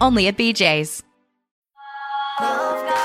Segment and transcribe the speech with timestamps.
[0.00, 1.02] only at BJ's.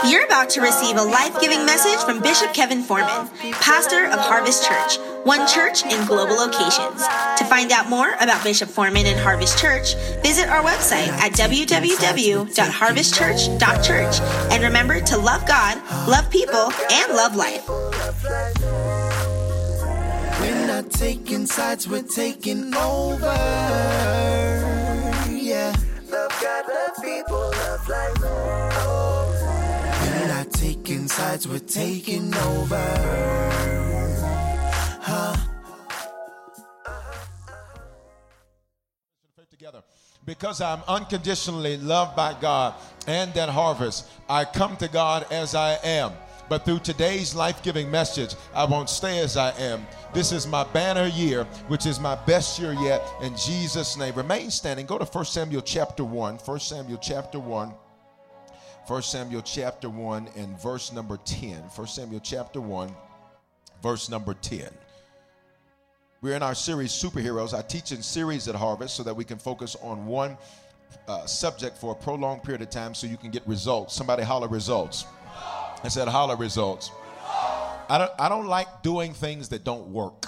[0.05, 4.67] You're about to receive a life giving message from Bishop Kevin Foreman, pastor of Harvest
[4.67, 7.07] Church, one church in global locations.
[7.37, 14.19] To find out more about Bishop Foreman and Harvest Church, visit our website at www.harvestchurch.church.
[14.51, 17.65] And remember to love God, love people, and love life.
[20.41, 24.72] We're not taking sides, we're taking over.
[30.83, 32.83] Taking sides, we're taking over.
[40.25, 42.73] Because I'm unconditionally loved by God
[43.07, 46.11] and at harvest, I come to God as I am.
[46.49, 49.87] But through today's life giving message, I won't stay as I am.
[50.13, 53.01] This is my banner year, which is my best year yet.
[53.21, 54.85] In Jesus' name, remain standing.
[54.85, 56.39] Go to 1 Samuel chapter 1.
[56.39, 57.73] 1 Samuel chapter 1.
[58.87, 61.55] 1 Samuel chapter 1 and verse number 10.
[61.55, 62.93] 1 Samuel chapter 1,
[63.81, 64.67] verse number 10.
[66.21, 67.57] We're in our series Superheroes.
[67.57, 70.37] I teach in series at Harvest so that we can focus on one
[71.07, 73.95] uh, subject for a prolonged period of time so you can get results.
[73.95, 75.05] Somebody holler results.
[75.81, 76.91] I said holler results.
[77.89, 80.25] I don't, I don't like doing things that don't work.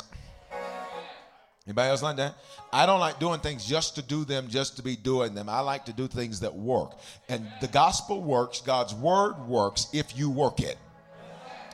[1.67, 2.35] Anybody else like that?
[2.71, 5.49] I don't like doing things just to do them, just to be doing them.
[5.49, 6.99] I like to do things that work.
[7.27, 10.77] And the gospel works, God's word works if you work it.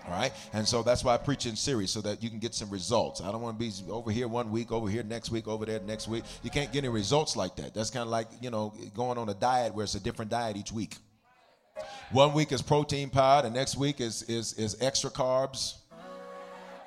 [0.07, 0.31] All right.
[0.53, 3.21] And so that's why I preach in series so that you can get some results.
[3.21, 5.79] I don't want to be over here one week, over here next week, over there
[5.81, 6.23] next week.
[6.41, 7.73] You can't get any results like that.
[7.73, 10.57] That's kind of like, you know, going on a diet where it's a different diet
[10.57, 10.95] each week.
[12.11, 15.75] One week is protein powder, the next week is is is extra carbs.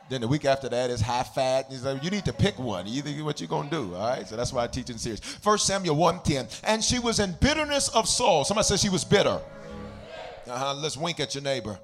[0.08, 1.70] Then the week after that is high fat.
[1.70, 2.86] you need to pick one.
[2.86, 3.94] Either you think what you're gonna do.
[3.94, 4.28] All right.
[4.28, 5.20] So that's why I teach in series.
[5.20, 6.48] First Samuel 1:10.
[6.64, 8.44] And she was in bitterness of soul.
[8.44, 9.40] Somebody says she was bitter.
[10.46, 10.74] Uh-huh.
[10.74, 11.78] Let's wink at your neighbor.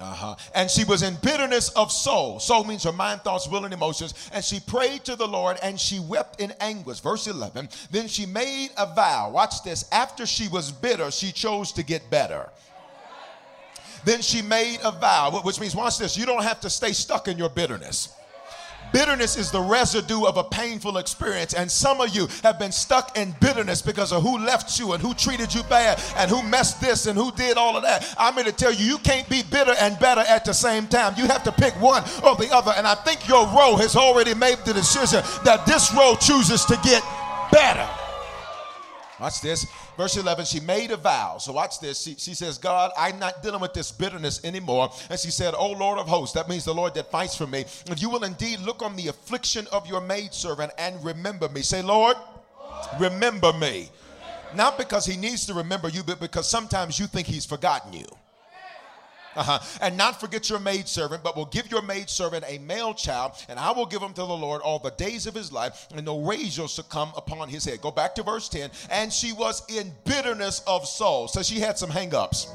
[0.00, 0.34] Uh-huh.
[0.54, 2.40] And she was in bitterness of soul.
[2.40, 4.14] Soul means her mind, thoughts, will, and emotions.
[4.32, 7.00] And she prayed to the Lord and she wept in anguish.
[7.00, 7.68] Verse 11.
[7.90, 9.30] Then she made a vow.
[9.30, 9.84] Watch this.
[9.92, 12.48] After she was bitter, she chose to get better.
[14.04, 17.28] Then she made a vow, which means, watch this, you don't have to stay stuck
[17.28, 18.14] in your bitterness.
[18.92, 21.54] Bitterness is the residue of a painful experience.
[21.54, 25.02] And some of you have been stuck in bitterness because of who left you and
[25.02, 28.14] who treated you bad and who messed this and who did all of that.
[28.18, 31.14] I'm here to tell you, you can't be bitter and better at the same time.
[31.16, 32.72] You have to pick one or the other.
[32.76, 36.78] And I think your row has already made the decision that this row chooses to
[36.82, 37.04] get
[37.52, 37.88] better.
[39.20, 39.66] Watch this.
[39.96, 41.38] Verse 11, she made a vow.
[41.38, 42.02] So watch this.
[42.02, 44.90] She, she says, God, I'm not dealing with this bitterness anymore.
[45.10, 47.60] And she said, Oh Lord of hosts, that means the Lord that fights for me.
[47.60, 51.62] If you will indeed look on the affliction of your maidservant and remember me.
[51.62, 52.16] Say, Lord,
[52.98, 53.90] remember me.
[54.54, 58.06] Not because he needs to remember you, but because sometimes you think he's forgotten you.
[59.36, 59.60] Uh-huh.
[59.80, 63.70] And not forget your maidservant, but will give your maidservant a male child, and I
[63.70, 66.66] will give him to the Lord all the days of his life, and no razor
[66.66, 67.80] shall come upon his head.
[67.80, 68.70] Go back to verse 10.
[68.90, 71.28] And she was in bitterness of soul.
[71.28, 72.48] So she had some hangups.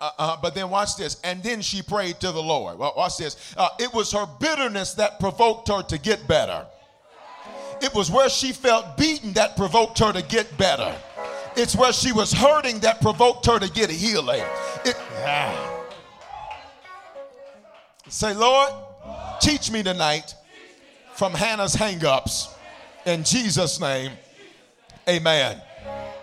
[0.00, 1.20] Uh, uh, but then watch this.
[1.24, 2.78] And then she prayed to the Lord.
[2.78, 3.54] Well, watch this.
[3.56, 6.66] Uh, it was her bitterness that provoked her to get better.
[7.82, 10.94] It was where she felt beaten that provoked her to get better.
[11.56, 14.44] It's where she was hurting that provoked her to get a healing.
[14.84, 15.84] It, ah.
[18.08, 18.72] Say, Lord,
[19.40, 20.34] teach me tonight
[21.14, 22.52] from Hannah's hangups.
[23.06, 24.12] In Jesus' name,
[25.08, 25.60] amen.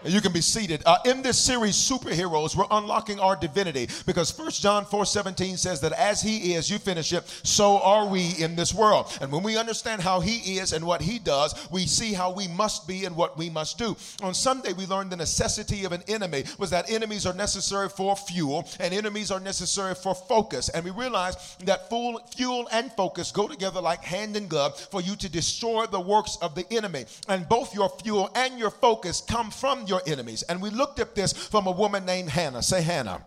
[0.06, 0.84] You can be seated.
[0.86, 5.80] Uh, in this series, Superheroes, we're unlocking our divinity because First John 4 17 says
[5.82, 9.18] that as he is, you finish it, so are we in this world.
[9.22, 12.48] And when we understand how he is and what he does, we see how we
[12.48, 13.96] must be and what we must do.
[14.22, 18.16] On Sunday, we learned the necessity of an enemy was that enemies are necessary for
[18.16, 20.70] fuel and enemies are necessary for focus.
[20.70, 25.02] And we realized that fuel, fuel and focus go together like hand and glove for
[25.02, 27.06] you to destroy the works of the enemy.
[27.28, 30.44] And both your fuel and your focus come from your your enemies.
[30.44, 32.64] And we looked at this from a woman named Hannah.
[32.64, 33.24] Say Hannah.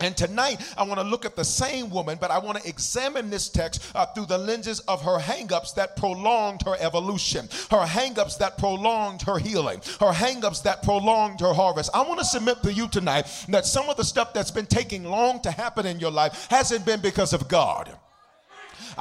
[0.00, 3.30] And tonight, I want to look at the same woman, but I want to examine
[3.30, 8.36] this text uh, through the lenses of her hangups that prolonged her evolution, her hangups
[8.38, 11.90] that prolonged her healing, her hangups that prolonged her harvest.
[11.94, 15.04] I want to submit to you tonight that some of the stuff that's been taking
[15.04, 17.96] long to happen in your life hasn't been because of God.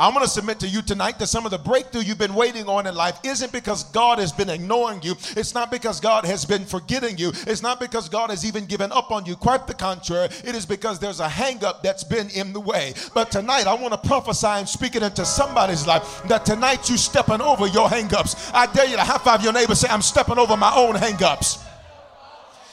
[0.02, 2.68] I'm going to submit to you tonight that some of the breakthrough you've been waiting
[2.68, 5.12] on in life isn't because God has been ignoring you.
[5.38, 7.32] It's not because God has been forgetting you.
[7.46, 9.36] It's not because God has even given up on you.
[9.36, 10.30] Quite the contrary.
[10.44, 12.96] It is because there's a hangup that's been in the way.
[13.14, 16.98] But tonight, I want to prophesy and speak it into somebody's life that tonight you're
[16.98, 18.50] stepping over your hangups.
[18.56, 21.64] I dare you to high five your neighbor, say, I'm stepping over my own hangups.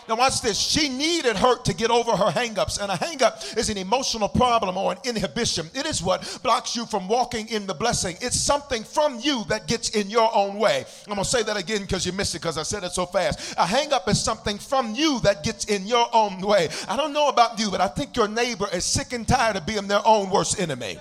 [0.09, 0.59] Now, watch this.
[0.59, 4.79] She needed her to get over her hangups, and a hangup is an emotional problem
[4.79, 5.69] or an inhibition.
[5.75, 8.17] It is what blocks you from walking in the blessing.
[8.23, 10.87] It's something from you that gets in your own way.
[11.07, 13.53] I'm gonna say that again because you missed it because I said it so fast.
[13.59, 16.71] A hangup is something from you that gets in your own way.
[16.89, 19.67] I don't know about you, but I think your neighbor is sick and tired of
[19.67, 20.99] being their own worst enemy.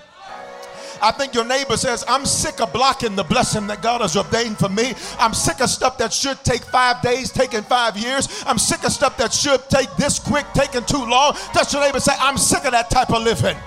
[1.02, 4.58] I think your neighbor says, I'm sick of blocking the blessing that God has ordained
[4.58, 4.94] for me.
[5.20, 8.44] I'm sick of stuff that should take five days, taking five years.
[8.46, 11.34] I'm sick of stuff that should take this quick, taking too long.
[11.54, 13.58] Touch your neighbor say, I'm sick of that type of living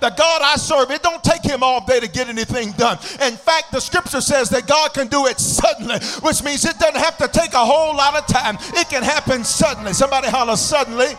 [0.00, 2.96] the God I serve, it don't take him all day to get anything done.
[3.22, 6.96] In fact, the scripture says that God can do it suddenly, which means it doesn't
[6.96, 8.56] have to take a whole lot of time.
[8.74, 9.92] It can happen suddenly.
[9.92, 11.14] Somebody holler suddenly.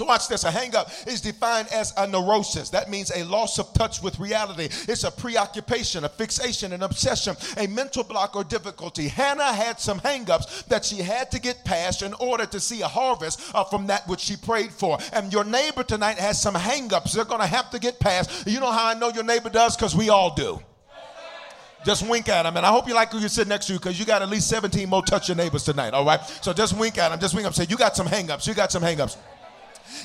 [0.00, 0.44] So watch this.
[0.44, 2.70] A hangup is defined as a neurosis.
[2.70, 4.70] That means a loss of touch with reality.
[4.90, 9.08] It's a preoccupation, a fixation, an obsession, a mental block or difficulty.
[9.08, 12.88] Hannah had some hangups that she had to get past in order to see a
[12.88, 14.96] harvest uh, from that which she prayed for.
[15.12, 18.46] And your neighbor tonight has some hangups they're going to have to get past.
[18.46, 19.76] You know how I know your neighbor does?
[19.76, 20.60] Because we all do.
[21.84, 22.56] Just wink at them.
[22.56, 24.30] And I hope you like who you sit next to you because you got at
[24.30, 26.20] least 17 more touch your neighbors tonight, all right?
[26.42, 27.20] So just wink at them.
[27.20, 27.52] Just wink up.
[27.52, 28.46] Say, you got some hangups.
[28.46, 29.16] You got some hangups.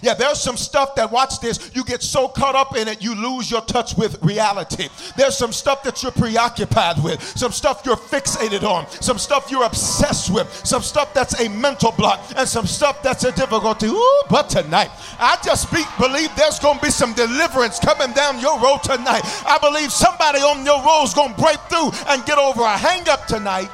[0.02, 3.16] Yeah, there's some stuff that, watch this, you get so caught up in it, you
[3.16, 4.90] lose your touch with reality.
[5.16, 9.64] There's some stuff that you're preoccupied with, some stuff you're fixated on, some stuff you're
[9.64, 13.88] obsessed with, some stuff that's a mental block, and some stuff that's a difficulty.
[13.88, 18.40] Ooh, but tonight, I just speak, believe there's going to be some deliverance coming down
[18.40, 19.22] your road tonight.
[19.46, 22.78] I believe somebody on your road is going to break through and get over a
[22.78, 23.70] hang up tonight.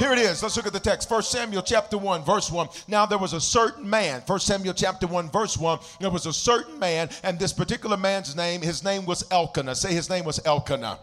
[0.00, 0.42] Here it is.
[0.42, 1.10] Let's look at the text.
[1.10, 2.68] 1 Samuel chapter 1, verse 1.
[2.88, 4.22] Now there was a certain man.
[4.26, 5.78] 1 Samuel chapter 1, verse 1.
[6.00, 9.74] There was a certain man, and this particular man's name, his name was Elkanah.
[9.74, 11.00] Say his name was Elkanah.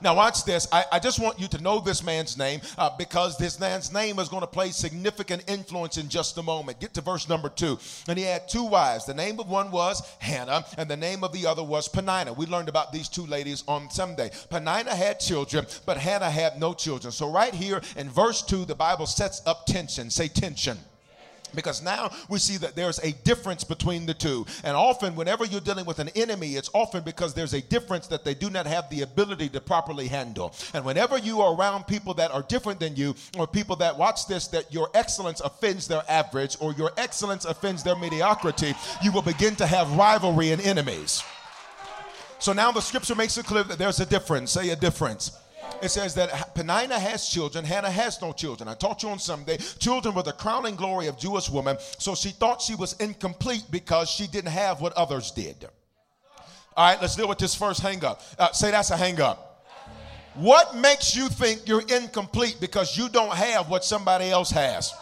[0.00, 0.68] Now, watch this.
[0.72, 4.18] I, I just want you to know this man's name uh, because this man's name
[4.18, 6.80] is going to play significant influence in just a moment.
[6.80, 7.78] Get to verse number two.
[8.08, 9.06] And he had two wives.
[9.06, 12.32] The name of one was Hannah, and the name of the other was Peninnah.
[12.32, 14.30] We learned about these two ladies on Sunday.
[14.50, 17.12] Peninnah had children, but Hannah had no children.
[17.12, 20.10] So, right here in verse two, the Bible sets up tension.
[20.10, 20.78] Say tension.
[21.56, 24.46] Because now we see that there's a difference between the two.
[24.62, 28.24] And often, whenever you're dealing with an enemy, it's often because there's a difference that
[28.24, 30.54] they do not have the ability to properly handle.
[30.74, 34.28] And whenever you are around people that are different than you, or people that watch
[34.28, 39.22] this, that your excellence offends their average, or your excellence offends their mediocrity, you will
[39.22, 41.24] begin to have rivalry and enemies.
[42.38, 44.52] So now the scripture makes it clear that there's a difference.
[44.52, 45.32] Say a difference
[45.82, 48.68] it says that Peninnah has children, Hannah has no children.
[48.68, 52.30] I taught you on Sunday, children were the crowning glory of Jewish women, so she
[52.30, 55.68] thought she was incomplete because she didn't have what others did.
[56.76, 58.22] All right, let's deal with this first hang up.
[58.38, 59.64] Uh, say that's a hang up.
[60.34, 64.92] What makes you think you're incomplete because you don't have what somebody else has?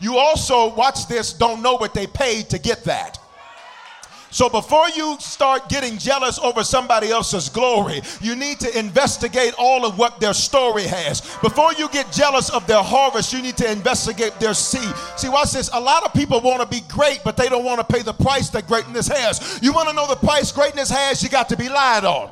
[0.00, 3.18] You also, watch this, don't know what they paid to get that.
[4.30, 9.84] So before you start getting jealous over somebody else's glory, you need to investigate all
[9.84, 11.20] of what their story has.
[11.42, 14.94] Before you get jealous of their harvest, you need to investigate their seed.
[15.16, 15.68] See, watch this.
[15.72, 18.12] A lot of people want to be great, but they don't want to pay the
[18.12, 19.58] price that greatness has.
[19.62, 22.30] You want to know the price greatness has, you got to be lied on.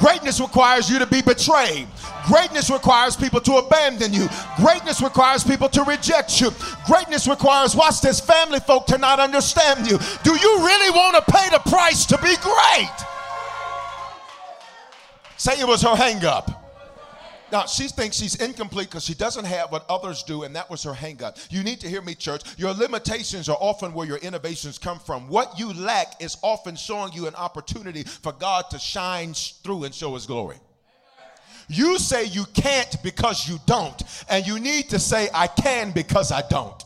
[0.00, 1.86] Greatness requires you to be betrayed.
[2.26, 4.28] Greatness requires people to abandon you.
[4.56, 6.50] Greatness requires people to reject you.
[6.86, 9.98] Greatness requires, watch this, family folk to not understand you.
[10.24, 12.96] Do you really want to pay the price to be great?
[15.36, 16.59] Say it was her hang up.
[17.52, 20.82] Now, she thinks she's incomplete because she doesn't have what others do, and that was
[20.84, 21.50] her hangup.
[21.50, 22.42] You need to hear me, church.
[22.58, 25.28] Your limitations are often where your innovations come from.
[25.28, 29.94] What you lack is often showing you an opportunity for God to shine through and
[29.94, 30.56] show his glory.
[31.68, 36.32] You say you can't because you don't, and you need to say, I can because
[36.32, 36.84] I don't.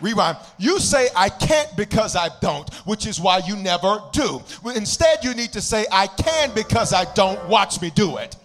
[0.00, 0.36] Rewind.
[0.58, 4.42] You say, I can't because I don't, which is why you never do.
[4.74, 7.48] Instead, you need to say, I can because I don't.
[7.48, 8.36] Watch me do it.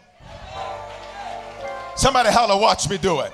[1.98, 3.34] Somebody holler, watch me do it.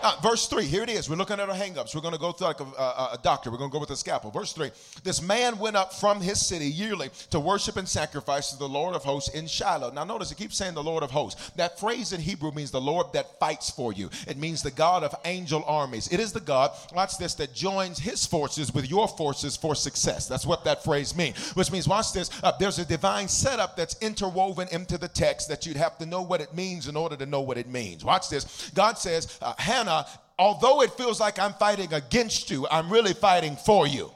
[0.00, 1.10] Uh, verse 3, here it is.
[1.10, 1.92] We're looking at our hangups.
[1.92, 3.50] We're going to go through like a, a, a, doctor.
[3.50, 4.30] We're going to go with a scalpel.
[4.30, 4.70] Verse 3
[5.02, 8.94] This man went up from his city yearly to worship and sacrifice to the Lord
[8.94, 9.90] of hosts in Shiloh.
[9.90, 11.50] Now, notice it keeps saying the Lord of hosts.
[11.56, 15.02] That phrase in Hebrew means the Lord that fights for you, it means the God
[15.02, 16.06] of angel armies.
[16.12, 20.28] It is the God, watch this, that joins his forces with your forces for success.
[20.28, 21.50] That's what that phrase means.
[21.56, 25.66] Which means, watch this, uh, there's a divine setup that's interwoven into the text that
[25.66, 28.04] you'd have to know what it means in order to know what it means.
[28.04, 28.70] Watch this.
[28.74, 30.06] God says, uh, Hannah Hannah,
[30.38, 34.10] although it feels like I'm fighting against you, I'm really fighting for you.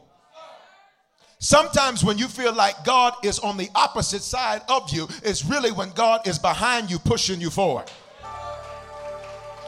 [1.39, 5.73] Sometimes when you feel like God is on the opposite side of you, it's really
[5.73, 7.91] when God is behind you, pushing you forward.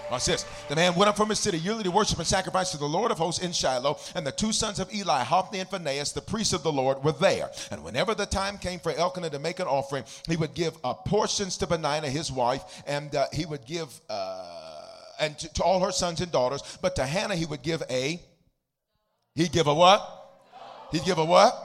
[0.09, 0.45] Watch this.
[0.69, 3.11] The man went up from his city yearly to worship and sacrifice to the Lord
[3.11, 6.53] of hosts in Shiloh, and the two sons of Eli, Hophni and Phinehas, the priests
[6.53, 7.51] of the Lord, were there.
[7.73, 10.95] And whenever the time came for Elkanah to make an offering, he would give uh,
[10.95, 13.89] portions to Peninnah, his wife, and uh, he would give.
[14.09, 14.54] Uh,
[15.19, 16.63] and to, to all her sons and daughters.
[16.83, 18.21] But to Hannah, he would give a,
[19.35, 20.25] he'd give a what?
[20.93, 21.61] He'd give a what?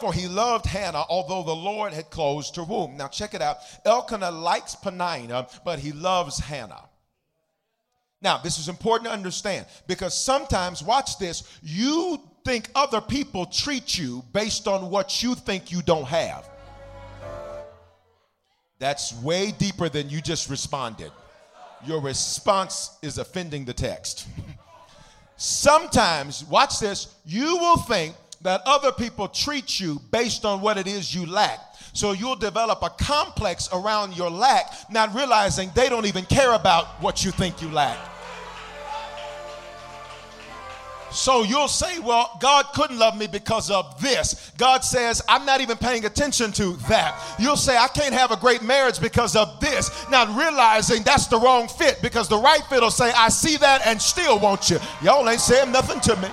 [0.00, 2.96] For he loved Hannah, although the Lord had closed her womb.
[2.96, 3.58] Now check it out.
[3.84, 6.88] Elkanah likes Peninnah, but he loves Hannah.
[8.20, 13.96] Now, this is important to understand because sometimes, watch this, you think other people treat
[13.96, 16.48] you based on what you think you don't have.
[18.78, 21.12] That's way deeper than you just responded
[21.86, 24.26] your response is offending the text.
[25.36, 30.86] Sometimes, watch this, you will think that other people treat you based on what it
[30.86, 31.58] is you lack.
[31.92, 36.86] So you'll develop a complex around your lack, not realizing they don't even care about
[37.02, 38.13] what you think you lack.
[41.14, 44.52] So you'll say, well, God couldn't love me because of this.
[44.58, 47.18] God says, I'm not even paying attention to that.
[47.38, 51.38] You'll say, I can't have a great marriage because of this, not realizing that's the
[51.38, 54.78] wrong fit because the right fit will say, I see that and still want you.
[55.02, 56.28] Y'all ain't saying nothing to me.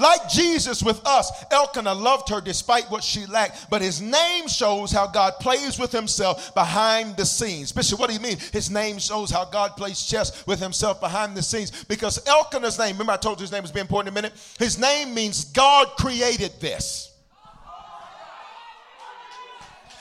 [0.00, 4.90] Like Jesus with us, Elkanah loved her despite what she lacked, but his name shows
[4.90, 7.70] how God plays with himself behind the scenes.
[7.70, 8.38] Bishop, what do you mean?
[8.50, 12.94] His name shows how God plays chess with himself behind the scenes because Elkanah's name,
[12.94, 14.54] remember I told you his name was being important in a minute?
[14.58, 17.08] His name means God created this.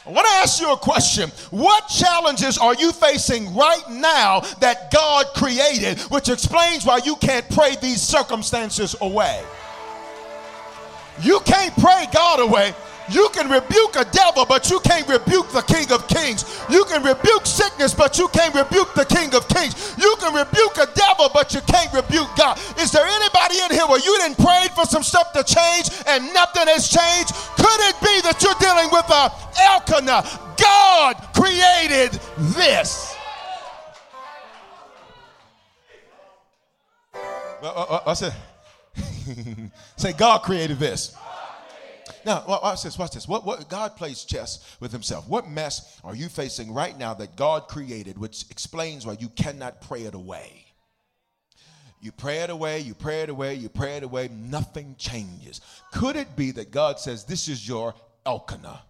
[0.05, 1.29] I want to ask you a question.
[1.51, 7.47] What challenges are you facing right now that God created, which explains why you can't
[7.49, 9.43] pray these circumstances away?
[11.21, 12.73] You can't pray God away.
[13.11, 16.45] You can rebuke a devil, but you can't rebuke the King of Kings.
[16.69, 19.95] You can rebuke sickness, but you can't rebuke the King of Kings.
[19.97, 22.59] You can rebuke a devil, but you can't rebuke God.
[22.77, 26.31] Is there anybody in here where you didn't pray for some stuff to change and
[26.33, 27.33] nothing has changed?
[27.57, 29.33] Could it be that you're dealing with a
[29.73, 30.23] Elkanah?
[30.57, 32.19] God created
[32.53, 33.15] this.
[37.61, 38.13] Uh, uh, uh, I
[39.97, 41.15] Say, God created this.
[42.25, 43.27] Now, watch this, watch this.
[43.27, 45.27] What, what, God plays chess with himself.
[45.27, 49.81] What mess are you facing right now that God created, which explains why you cannot
[49.81, 50.65] pray it away?
[52.01, 55.59] You pray it away, you pray it away, you pray it away, nothing changes.
[55.91, 57.93] Could it be that God says, This is your
[58.25, 58.81] Elkanah?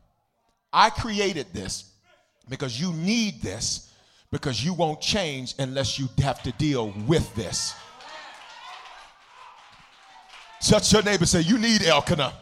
[0.72, 1.92] I created this
[2.48, 3.92] because you need this
[4.32, 7.74] because you won't change unless you have to deal with this.
[10.62, 12.34] Touch your neighbor say, You need Elkanah.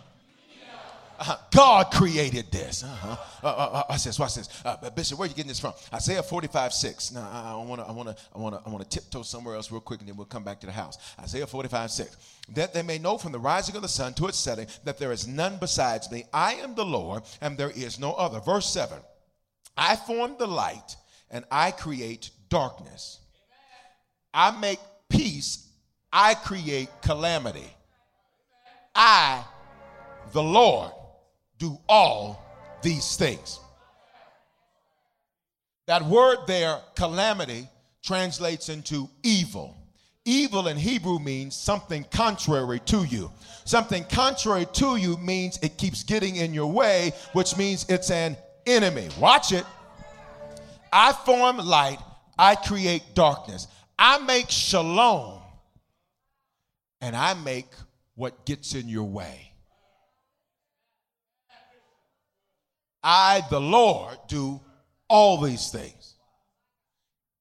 [1.19, 1.37] Uh-huh.
[1.51, 2.83] God created this.
[2.83, 3.17] Uh-huh.
[3.43, 4.49] Uh, uh, uh, I says, watch this.
[4.63, 5.73] Uh, Bishop, where are you getting this from?
[5.91, 7.11] Isaiah 45, 6.
[7.11, 9.99] Now, I want to I wanna, I wanna, I wanna tiptoe somewhere else real quick
[9.99, 10.97] and then we'll come back to the house.
[11.19, 12.17] Isaiah 45, 6.
[12.53, 15.11] That they may know from the rising of the sun to its setting that there
[15.11, 16.25] is none besides me.
[16.31, 18.39] I am the Lord and there is no other.
[18.39, 18.99] Verse 7.
[19.75, 20.97] I form the light
[21.31, 23.19] and I create darkness.
[24.33, 25.67] I make peace.
[26.13, 27.73] I create calamity.
[28.97, 29.45] I,
[30.33, 30.91] the Lord,
[31.59, 32.43] do all
[32.81, 33.59] these things.
[35.85, 37.69] That word there, calamity,
[38.03, 39.77] translates into evil.
[40.25, 43.31] Evil in Hebrew means something contrary to you.
[43.63, 48.35] Something contrary to you means it keeps getting in your way, which means it's an
[48.65, 49.09] enemy.
[49.19, 49.63] Watch it.
[50.91, 51.99] I form light,
[52.37, 53.67] I create darkness.
[53.97, 55.41] I make shalom,
[56.99, 57.67] and I make
[58.17, 59.53] what gets in your way.
[63.03, 64.59] I, the Lord, do
[65.07, 66.15] all these things.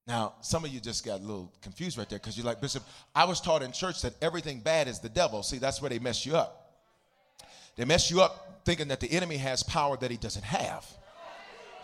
[0.06, 2.84] Now, some of you just got a little confused right there because you're like, Bishop,
[3.14, 5.42] I was taught in church that everything bad is the devil.
[5.42, 6.74] See, that's where they mess you up.
[7.74, 10.86] They mess you up thinking that the enemy has power that he doesn't have.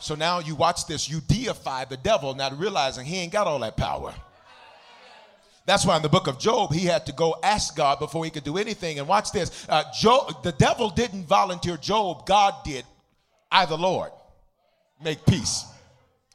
[0.00, 3.58] So now you watch this, you deify the devil, not realizing he ain't got all
[3.60, 4.14] that power.
[5.64, 8.30] That's why in the book of Job, he had to go ask God before he
[8.30, 8.98] could do anything.
[8.98, 12.84] And watch this uh, Job, the devil didn't volunteer Job, God did.
[13.50, 14.10] I, the Lord,
[15.02, 15.64] make peace,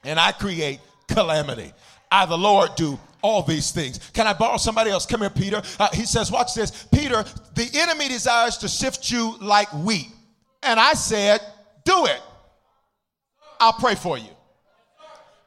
[0.04, 1.74] and I create calamity.
[2.12, 4.00] I, the Lord, do all these things.
[4.14, 5.06] Can I borrow somebody else?
[5.06, 5.62] Come here, Peter.
[5.80, 6.86] Uh, he says, Watch this.
[6.94, 10.08] Peter, the enemy desires to sift you like wheat.
[10.64, 11.42] And I said,
[11.84, 12.22] Do it.
[13.60, 14.30] I'll pray for you.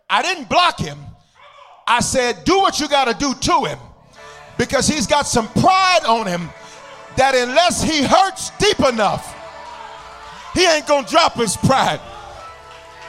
[0.09, 0.99] I didn't block him.
[1.91, 3.79] I said, Do what you got to do to him
[4.57, 6.49] because he's got some pride on him
[7.17, 9.27] that unless he hurts deep enough,
[10.55, 12.01] he ain't going to drop his pride.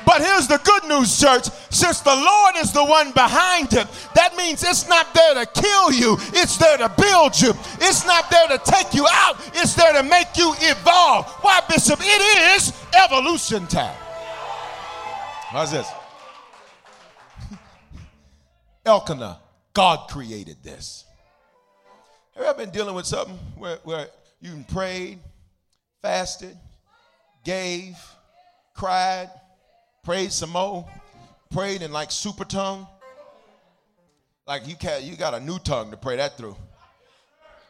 [0.03, 1.45] But here's the good news, church.
[1.69, 3.85] Since the Lord is the one behind it,
[4.15, 7.53] that means it's not there to kill you, it's there to build you.
[7.79, 11.27] It's not there to take you out, it's there to make you evolve.
[11.41, 11.99] Why, Bishop?
[12.01, 13.95] It is evolution time.
[15.51, 16.00] How's this?
[18.85, 19.39] Elkanah,
[19.73, 21.05] God created this.
[22.33, 24.07] Have you ever been dealing with something where, where
[24.39, 25.19] you prayed,
[26.01, 26.57] fasted,
[27.43, 27.95] gave,
[28.73, 29.29] cried,
[30.03, 30.87] prayed some more,
[31.51, 32.87] prayed in like super tongue?
[34.47, 36.55] Like you, can, you got a new tongue to pray that through.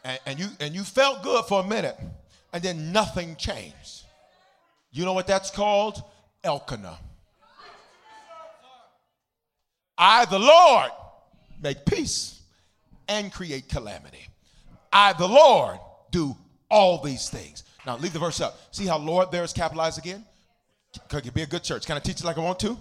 [0.04, 1.98] And, and, you, and you felt good for a minute,
[2.54, 4.04] and then nothing changed.
[4.92, 6.02] You know what that's called?
[6.44, 6.98] Elkanah.
[9.98, 10.90] I, the Lord,
[11.62, 12.42] make peace
[13.08, 14.28] and create calamity.
[14.92, 15.80] I, the Lord,
[16.12, 16.36] do
[16.70, 17.64] all these things.
[17.86, 18.60] Now, leave the verse up.
[18.72, 20.26] See how Lord there is capitalized again?
[21.08, 21.86] Could be a good church?
[21.86, 22.78] Can I teach it like I want to?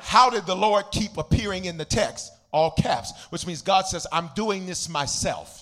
[0.00, 2.32] How did the Lord keep appearing in the text?
[2.52, 5.61] All caps, which means God says, I'm doing this myself.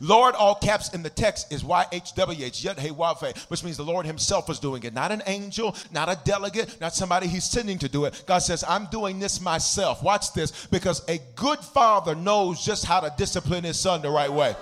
[0.00, 4.58] Lord, all caps in the text is YHWH, Wildfire, which means the Lord Himself is
[4.58, 4.94] doing it.
[4.94, 8.24] Not an angel, not a delegate, not somebody He's sending to do it.
[8.26, 10.02] God says, I'm doing this myself.
[10.02, 14.32] Watch this, because a good father knows just how to discipline his son the right
[14.32, 14.54] way.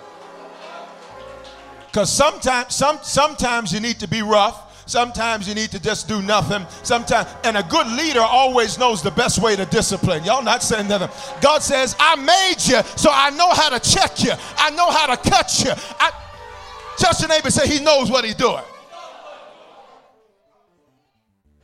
[1.87, 4.64] Because sometimes, some, sometimes you need to be rough.
[4.87, 6.67] Sometimes you need to just do nothing.
[6.83, 10.25] Sometimes, and a good leader always knows the best way to discipline.
[10.25, 11.09] Y'all not saying nothing.
[11.41, 14.33] God says, I made you, so I know how to check you.
[14.57, 15.73] I know how to cut you.
[15.99, 16.11] I,
[16.99, 18.63] touch your neighbor say he knows what he's doing.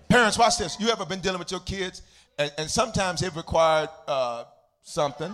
[0.09, 0.79] Parents, watch this.
[0.81, 2.03] You ever been dealing with your kids,
[2.39, 4.45] and, and sometimes it required uh,
[4.83, 5.33] something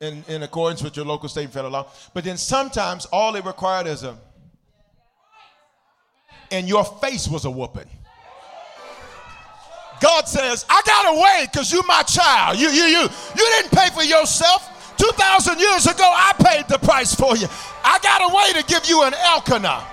[0.00, 1.88] in, in accordance with your local, state, and federal law.
[2.14, 4.16] But then sometimes all it required is a
[6.50, 7.88] and your face was a whooping.
[10.00, 12.58] God says, I got away because you my child.
[12.58, 14.74] You, you, you, you didn't pay for yourself.
[14.96, 17.46] 2,000 years ago, I paid the price for you.
[17.84, 19.84] I got a way to give you an Elkanah.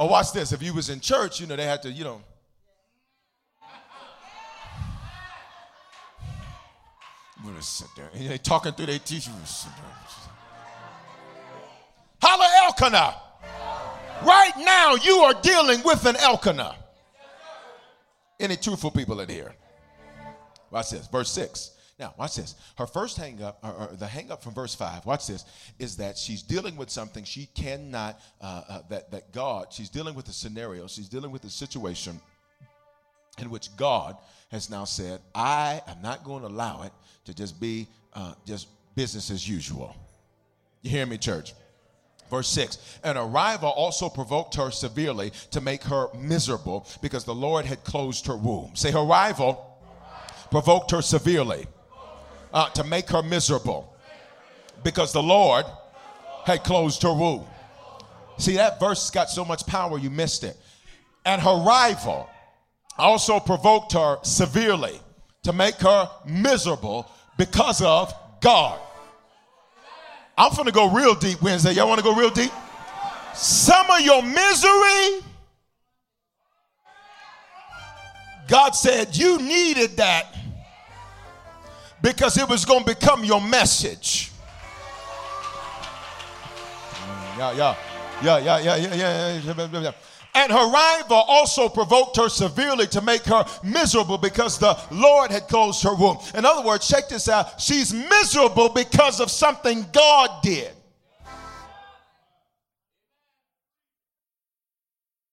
[0.00, 0.52] Oh, watch this.
[0.52, 2.22] If you was in church, you know, they had to, you know.
[7.36, 8.08] I'm gonna sit there.
[8.14, 9.28] And they talking through their teeth.
[12.20, 13.14] Holla Elkanah.
[14.22, 16.74] Right now, you are dealing with an Elkanah.
[18.40, 19.54] Any truthful people in here?
[20.70, 21.72] Watch this, verse 6.
[21.98, 22.54] Now, watch this.
[22.76, 25.44] Her first hang up, or, or the hang up from verse 5, watch this,
[25.78, 30.14] is that she's dealing with something she cannot, uh, uh, that, that God, she's dealing
[30.14, 32.20] with a scenario, she's dealing with a situation
[33.38, 34.16] in which God
[34.50, 36.92] has now said, I am not going to allow it
[37.24, 39.96] to just be uh, just business as usual.
[40.82, 41.52] You hear me, church?
[42.30, 47.34] Verse 6 And An arrival also provoked her severely to make her miserable because the
[47.34, 48.72] Lord had closed her womb.
[48.74, 49.64] Say, her rival
[50.50, 51.66] provoked her severely
[52.52, 53.94] uh, to make her miserable
[54.84, 55.64] because the Lord
[56.44, 57.44] had closed her womb.
[58.38, 60.56] See, that verse got so much power, you missed it.
[61.24, 62.28] And her rival
[62.96, 65.00] also provoked her severely
[65.42, 68.80] to make her miserable because of God.
[70.38, 71.72] I'm gonna go real deep Wednesday.
[71.72, 72.52] Y'all wanna go real deep?
[73.34, 75.22] Some of your misery
[78.48, 80.34] God said, You needed that
[82.02, 84.32] because it was going to become your message.
[86.94, 87.74] Mm, yeah, yeah,
[88.22, 89.92] yeah, yeah, yeah, yeah, yeah, yeah.
[90.34, 95.48] And her rival also provoked her severely to make her miserable because the Lord had
[95.48, 96.18] closed her womb.
[96.34, 97.60] In other words, check this out.
[97.60, 100.70] She's miserable because of something God did.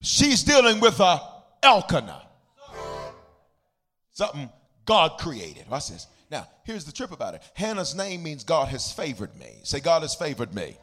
[0.01, 1.19] She's dealing with a
[1.63, 2.21] Elkanah.
[4.13, 4.49] Something
[4.85, 5.67] God created.
[5.69, 6.07] Watch this.
[6.31, 7.41] Now, here's the trip about it.
[7.53, 9.59] Hannah's name means God has favored me.
[9.63, 10.77] Say, God has favored me.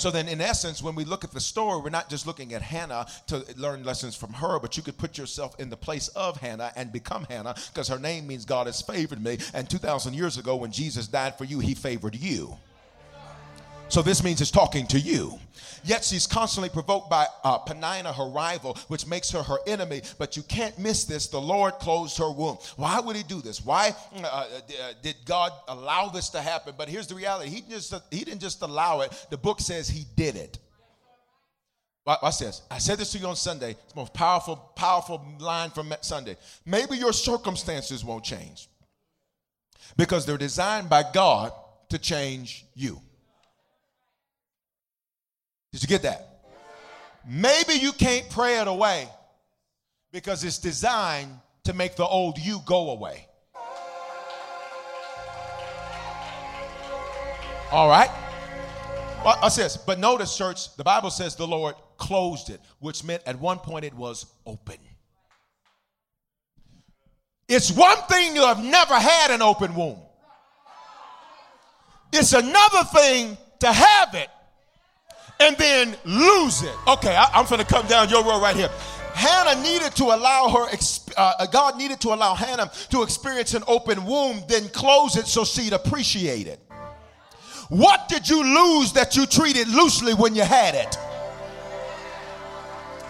[0.00, 2.62] So then, in essence, when we look at the story, we're not just looking at
[2.62, 6.38] Hannah to learn lessons from her, but you could put yourself in the place of
[6.38, 9.36] Hannah and become Hannah because her name means God has favored me.
[9.52, 12.56] And 2,000 years ago, when Jesus died for you, he favored you.
[13.90, 15.38] So this means it's talking to you.
[15.82, 20.02] Yet she's constantly provoked by uh, Peninnah, her rival, which makes her her enemy.
[20.18, 21.26] But you can't miss this.
[21.26, 22.58] The Lord closed her womb.
[22.76, 23.64] Why would He do this?
[23.64, 24.46] Why uh, uh,
[25.02, 26.74] did God allow this to happen?
[26.76, 29.26] But here's the reality: He just He didn't just allow it.
[29.30, 30.58] The book says He did it.
[32.06, 32.62] Watch this.
[32.70, 33.72] I said this to you on Sunday.
[33.72, 36.36] It's the most powerful, powerful line from Sunday.
[36.66, 38.68] Maybe your circumstances won't change
[39.96, 41.52] because they're designed by God
[41.90, 43.00] to change you.
[45.72, 46.26] Did you get that?
[47.26, 49.08] Maybe you can't pray it away
[50.12, 51.30] because it's designed
[51.64, 53.26] to make the old you go away.
[57.70, 58.10] All right?
[59.24, 63.22] Well, I says, but notice, church, the Bible says the Lord closed it, which meant
[63.26, 64.78] at one point it was open.
[67.46, 69.98] It's one thing to have never had an open womb.
[72.12, 74.30] It's another thing to have it
[75.40, 76.74] and then lose it.
[76.86, 78.70] Okay, I, am going to come down your road right here.
[79.14, 80.76] Hannah needed to allow her,
[81.16, 85.44] uh, God needed to allow Hannah to experience an open womb, then close it so
[85.44, 86.60] she'd appreciate it.
[87.68, 90.98] What did you lose that you treated loosely when you had it?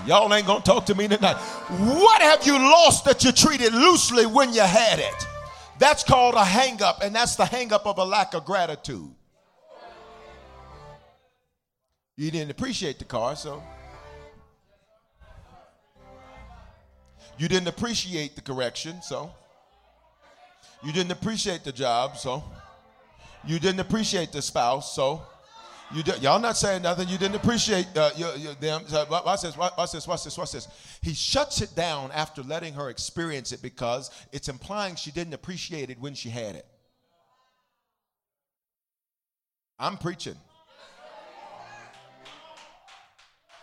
[0.07, 1.37] Y'all ain't gonna talk to me tonight.
[1.37, 5.27] What have you lost that you treated loosely when you had it?
[5.79, 9.11] That's called a hang up, and that's the hang up of a lack of gratitude.
[12.21, 13.63] You didn't appreciate the car, so.
[17.39, 19.31] You didn't appreciate the correction, so.
[20.85, 22.45] You didn't appreciate the job, so.
[23.47, 25.23] You didn't appreciate the spouse, so.
[25.95, 27.09] You did, y'all not saying nothing.
[27.09, 28.83] You didn't appreciate uh, your, your, them.
[28.87, 30.69] So, watch this, watch this, watch this, watch this.
[31.01, 35.89] He shuts it down after letting her experience it because it's implying she didn't appreciate
[35.89, 36.67] it when she had it.
[39.79, 40.37] I'm preaching.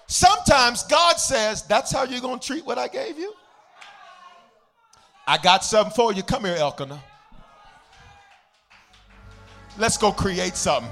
[0.08, 3.34] Sometimes God says, That's how you're going to treat what I gave you?
[5.28, 6.24] I got something for you.
[6.24, 7.04] Come here, Elkanah.
[9.78, 10.89] Let's go create something.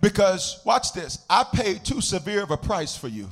[0.00, 3.30] Because, watch this, I paid too severe of a price for you.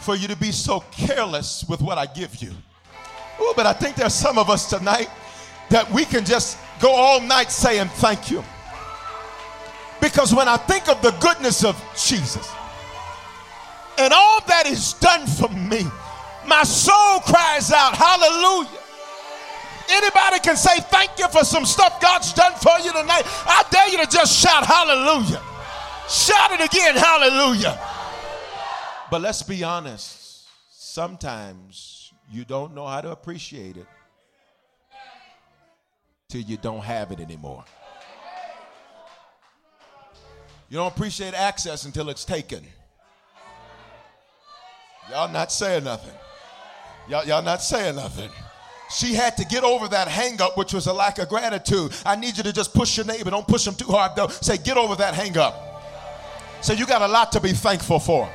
[0.00, 2.52] For you to be so careless with what I give you.
[3.38, 5.08] Oh, but I think there's some of us tonight
[5.70, 8.44] that we can just go all night saying thank you.
[10.00, 12.52] Because when I think of the goodness of Jesus,
[13.98, 15.86] and all that is done for me,
[16.46, 18.80] my soul cries out, Hallelujah.
[19.90, 23.22] Anybody can say thank you for some stuff God's done for you tonight.
[23.26, 25.42] I dare you to just shout hallelujah.
[26.08, 27.78] Shout it again, hallelujah.
[29.10, 33.86] But let's be honest, sometimes you don't know how to appreciate it
[36.28, 37.64] till you don't have it anymore.
[40.68, 42.66] You don't appreciate access until it's taken.
[45.10, 46.14] Y'all not saying nothing.
[47.08, 48.30] Y'all, y'all not saying nothing.
[48.90, 51.92] She had to get over that hang up, which was a lack of gratitude.
[52.06, 53.30] I need you to just push your neighbor.
[53.30, 54.28] Don't push them too hard, though.
[54.28, 55.54] Say, get over that hang up.
[56.62, 58.30] So you got a lot to be thankful for.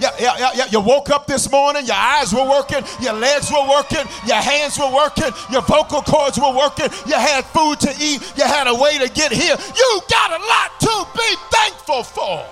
[0.00, 0.66] Yeah, yeah, yeah, yeah.
[0.70, 4.78] You woke up this morning, your eyes were working, your legs were working, your hands
[4.78, 8.74] were working, your vocal cords were working, you had food to eat, you had a
[8.74, 9.56] way to get here.
[9.76, 12.44] You got a lot to be thankful for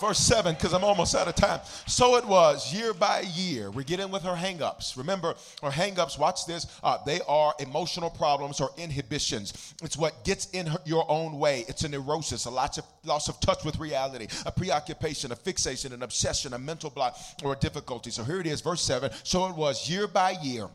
[0.00, 1.60] verse 7 because i'm almost out of time.
[1.86, 3.70] So it was year by year.
[3.70, 4.96] We're getting with her hangups.
[4.96, 9.74] Remember her hangups watch this uh, they are emotional problems or inhibitions.
[9.82, 11.64] It's what gets in her, your own way.
[11.68, 15.92] It's a neurosis a loss of, loss of touch with reality a preoccupation a fixation
[15.92, 19.46] an obsession a mental block or a difficulty so here it is verse 7 so
[19.46, 20.68] it was year by year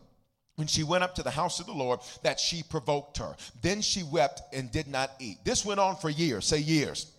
[0.56, 3.36] when she went up to the house of the Lord, that she provoked her.
[3.62, 5.38] Then she wept and did not eat.
[5.44, 6.46] This went on for years.
[6.46, 7.12] Say years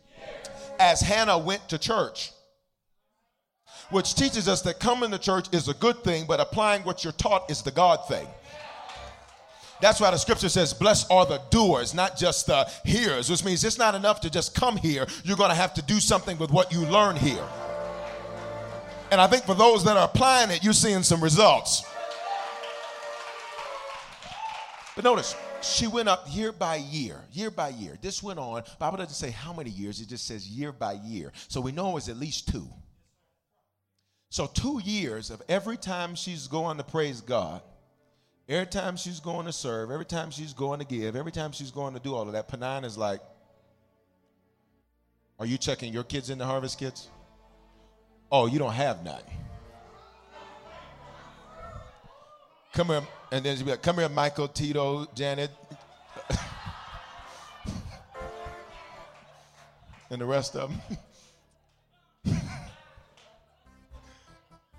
[0.78, 2.32] as Hannah went to church.
[3.90, 7.12] which teaches us that coming to church is a good thing, but applying what you're
[7.12, 8.26] taught is the God thing.
[9.80, 13.62] That's why the scripture says, Blessed are the doers, not just the hearers, which means
[13.62, 15.06] it's not enough to just come here.
[15.22, 17.46] You're going to have to do something with what you learn here.
[19.12, 21.84] And I think for those that are applying it, you're seeing some results.
[24.96, 27.98] But notice, she went up year by year, year by year.
[28.00, 28.62] This went on.
[28.78, 31.32] Bible doesn't say how many years, it just says year by year.
[31.48, 32.68] So we know it was at least two.
[34.28, 37.62] So two years of every time she's going to praise God,
[38.48, 41.70] every time she's going to serve, every time she's going to give, every time she's
[41.70, 43.20] going to do all of that, Peninnah is like,
[45.38, 47.08] Are you checking your kids in the harvest kits?
[48.30, 49.22] Oh, you don't have none.
[52.76, 55.50] Come here, and then she'll be like, Come here, Michael, Tito, Janet,
[60.10, 60.78] and the rest of them.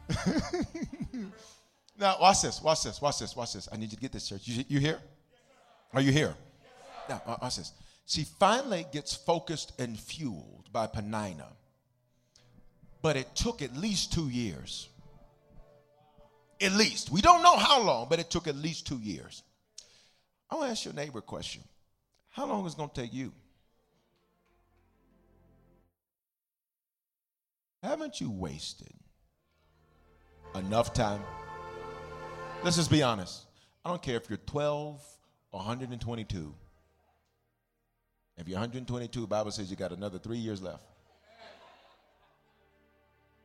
[2.00, 3.68] now, watch this, watch this, watch this, watch this.
[3.74, 4.42] I need you to get this, church.
[4.44, 5.00] You, you here?
[5.92, 6.36] Are you here?
[7.10, 7.72] Now, watch this.
[8.06, 11.54] She finally gets focused and fueled by Peninnah,
[13.02, 14.88] but it took at least two years.
[16.62, 17.12] At least.
[17.12, 19.44] We don't know how long, but it took at least two years.
[20.50, 21.64] I want to ask your neighbor a question.
[22.30, 23.32] How long is it going to take you?
[27.84, 28.94] Haven't you wasted
[30.56, 31.22] enough time?
[32.64, 33.46] Let's just be honest.
[33.86, 35.02] I don't care if you're 12
[35.52, 36.54] or 122.
[38.38, 40.84] If you're 122, the Bible says you got another three years left.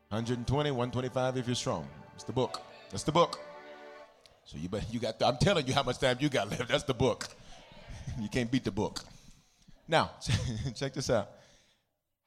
[0.08, 1.88] 120, 125 if you're strong.
[2.14, 2.60] It's the book.
[2.92, 3.40] That's the book.
[4.44, 5.20] So you you got.
[5.22, 6.68] I'm telling you how much time you got left.
[6.68, 7.26] That's the book.
[8.20, 9.02] you can't beat the book.
[9.88, 10.10] Now,
[10.74, 11.30] check this out.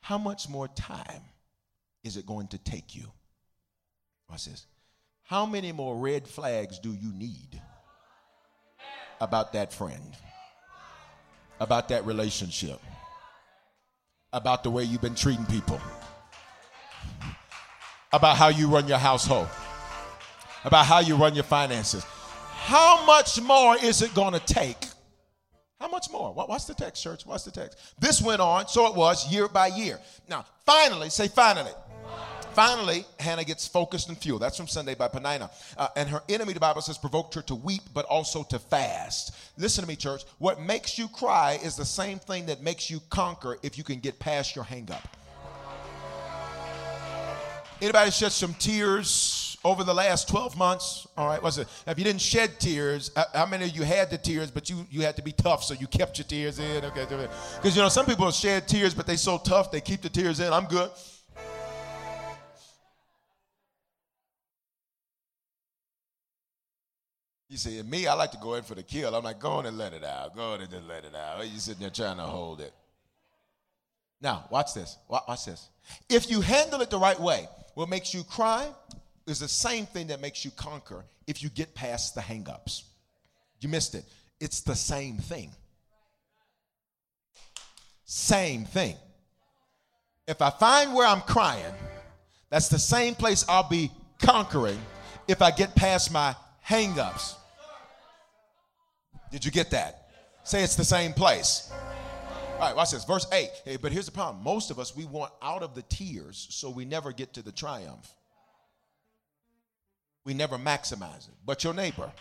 [0.01, 1.21] How much more time
[2.03, 3.05] is it going to take you?
[4.29, 4.65] Watch this.
[5.23, 7.61] How many more red flags do you need
[9.21, 10.15] about that friend?
[11.59, 12.79] About that relationship?
[14.33, 15.79] About the way you've been treating people?
[18.11, 19.47] About how you run your household?
[20.65, 22.03] About how you run your finances?
[22.49, 24.87] How much more is it going to take?
[25.79, 26.33] How much more?
[26.33, 27.23] What's the text, church?
[27.23, 27.77] What's the text?
[27.99, 29.99] This went on, so it was year by year.
[30.27, 31.71] Now, finally, say finally.
[32.53, 34.41] Finally, Hannah gets focused and fueled.
[34.41, 35.51] That's from Sunday by Peninnah.
[35.77, 39.35] Uh, and her enemy, the Bible says, provoked her to weep, but also to fast.
[39.57, 40.23] Listen to me, church.
[40.39, 43.99] What makes you cry is the same thing that makes you conquer if you can
[43.99, 45.03] get past your hangup.
[47.81, 51.07] Anybody shed some tears over the last 12 months?
[51.17, 51.67] All right, what's it?
[51.87, 54.85] If you didn't shed tears, uh, how many of you had the tears, but you,
[54.91, 56.85] you had to be tough, so you kept your tears in?
[56.85, 60.09] Okay, because you know, some people shed tears, but they so tough, they keep the
[60.09, 60.53] tears in.
[60.53, 60.91] I'm good.
[67.49, 69.15] You see, me, I like to go in for the kill.
[69.15, 70.35] I'm like, go on and let it out.
[70.35, 71.47] Go on and just let it out.
[71.47, 72.73] You sitting there trying to hold it.
[74.21, 74.97] Now, watch this.
[75.07, 75.69] Watch this.
[76.09, 78.67] If you handle it the right way, what makes you cry
[79.27, 82.83] is the same thing that makes you conquer if you get past the hangups.
[83.59, 84.05] You missed it.
[84.39, 85.51] It's the same thing.
[88.05, 88.95] Same thing.
[90.27, 91.73] If I find where I'm crying,
[92.49, 94.79] that's the same place I'll be conquering
[95.27, 96.35] if I get past my
[96.67, 97.35] hangups.
[99.31, 100.09] Did you get that?
[100.43, 101.71] Say it's the same place.
[102.53, 103.03] All right, watch this.
[103.03, 103.49] Verse 8.
[103.65, 104.43] Hey, but here's the problem.
[104.43, 107.51] Most of us, we want out of the tears, so we never get to the
[107.51, 108.13] triumph.
[110.25, 111.35] We never maximize it.
[111.45, 112.11] But your neighbor.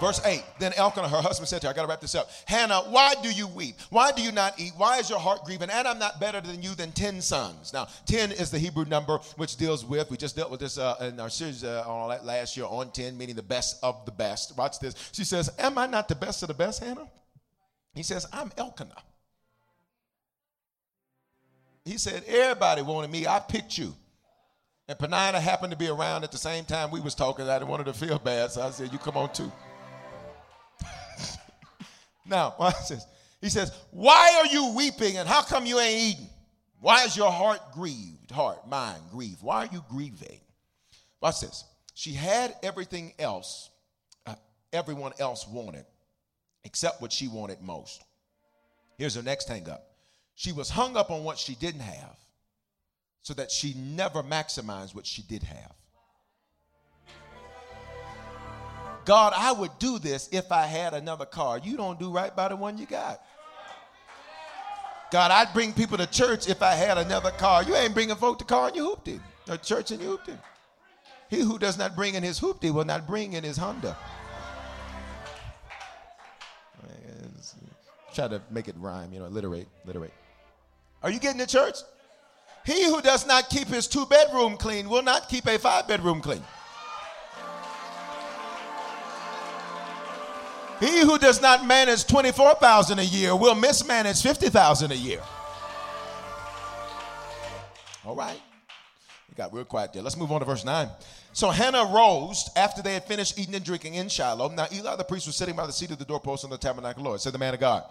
[0.00, 0.42] Verse 8.
[0.58, 2.30] Then Elkanah, her husband, said to her, I got to wrap this up.
[2.46, 3.76] Hannah, why do you weep?
[3.90, 4.72] Why do you not eat?
[4.76, 5.70] Why is your heart grieving?
[5.70, 7.72] And I'm not better than you than 10 sons.
[7.72, 10.96] Now, 10 is the Hebrew number which deals with, we just dealt with this uh,
[11.00, 14.56] in our series uh, on last year on 10, meaning the best of the best.
[14.56, 15.10] Watch this.
[15.12, 17.08] She says, Am I not the best of the best, Hannah?
[17.94, 19.02] He says, I'm Elkanah.
[21.84, 23.26] He said, everybody wanted me.
[23.26, 23.94] I picked you.
[24.88, 27.46] And Peninnah happened to be around at the same time we was talking.
[27.46, 29.52] I didn't want her to feel bad, so I said, you come on too.
[32.26, 32.54] now.
[33.40, 36.28] He says, why are you weeping and how come you ain't eating?
[36.80, 38.32] Why is your heart grieved?
[38.32, 39.42] Heart, mind, grieved.
[39.42, 40.40] Why are you grieving?
[41.20, 41.64] Watch this.
[41.94, 43.70] She had everything else,
[44.26, 44.34] uh,
[44.72, 45.84] everyone else wanted
[46.64, 48.02] except what she wanted most.
[48.96, 49.84] Here's her next hang up.
[50.34, 52.16] She was hung up on what she didn't have
[53.28, 55.74] so that she never maximized what she did have.
[59.04, 61.58] God, I would do this if I had another car.
[61.58, 63.20] You don't do right by the one you got.
[65.10, 67.62] God, I'd bring people to church if I had another car.
[67.62, 69.20] You ain't bringing folk to car and you hooped it.
[69.48, 70.38] A church in your Hoopty.
[71.28, 73.94] He who does not bring in his hoopty will not bring in his Honda.
[78.14, 80.14] Try to make it rhyme, you know, alliterate, alliterate.
[81.02, 81.76] Are you getting to church?
[82.64, 86.20] He who does not keep his two bedroom clean will not keep a five bedroom
[86.20, 86.42] clean.
[90.80, 95.20] He who does not manage 24,000 a year will mismanage 50,000 a year.
[98.04, 98.40] All right.
[99.28, 100.02] We got real quiet there.
[100.02, 100.88] Let's move on to verse 9.
[101.32, 104.48] So Hannah rose after they had finished eating and drinking in Shiloh.
[104.50, 107.02] Now Eli the priest was sitting by the seat of the doorpost on the tabernacle
[107.02, 107.84] Lord, said the man of God.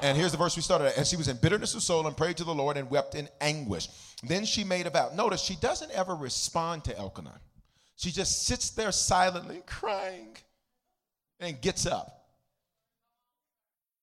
[0.00, 0.96] And here's the verse we started at.
[0.96, 3.28] And she was in bitterness of soul and prayed to the Lord and wept in
[3.40, 3.88] anguish.
[4.22, 5.10] Then she made a vow.
[5.14, 7.40] Notice she doesn't ever respond to Elkanah.
[7.96, 10.36] She just sits there silently crying
[11.40, 12.26] and gets up.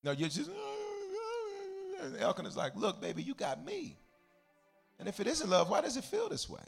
[0.03, 0.51] No, you're just,
[2.19, 3.97] Elkanah's like, look, baby, you got me.
[4.99, 6.59] And if it isn't love, why does it feel this way?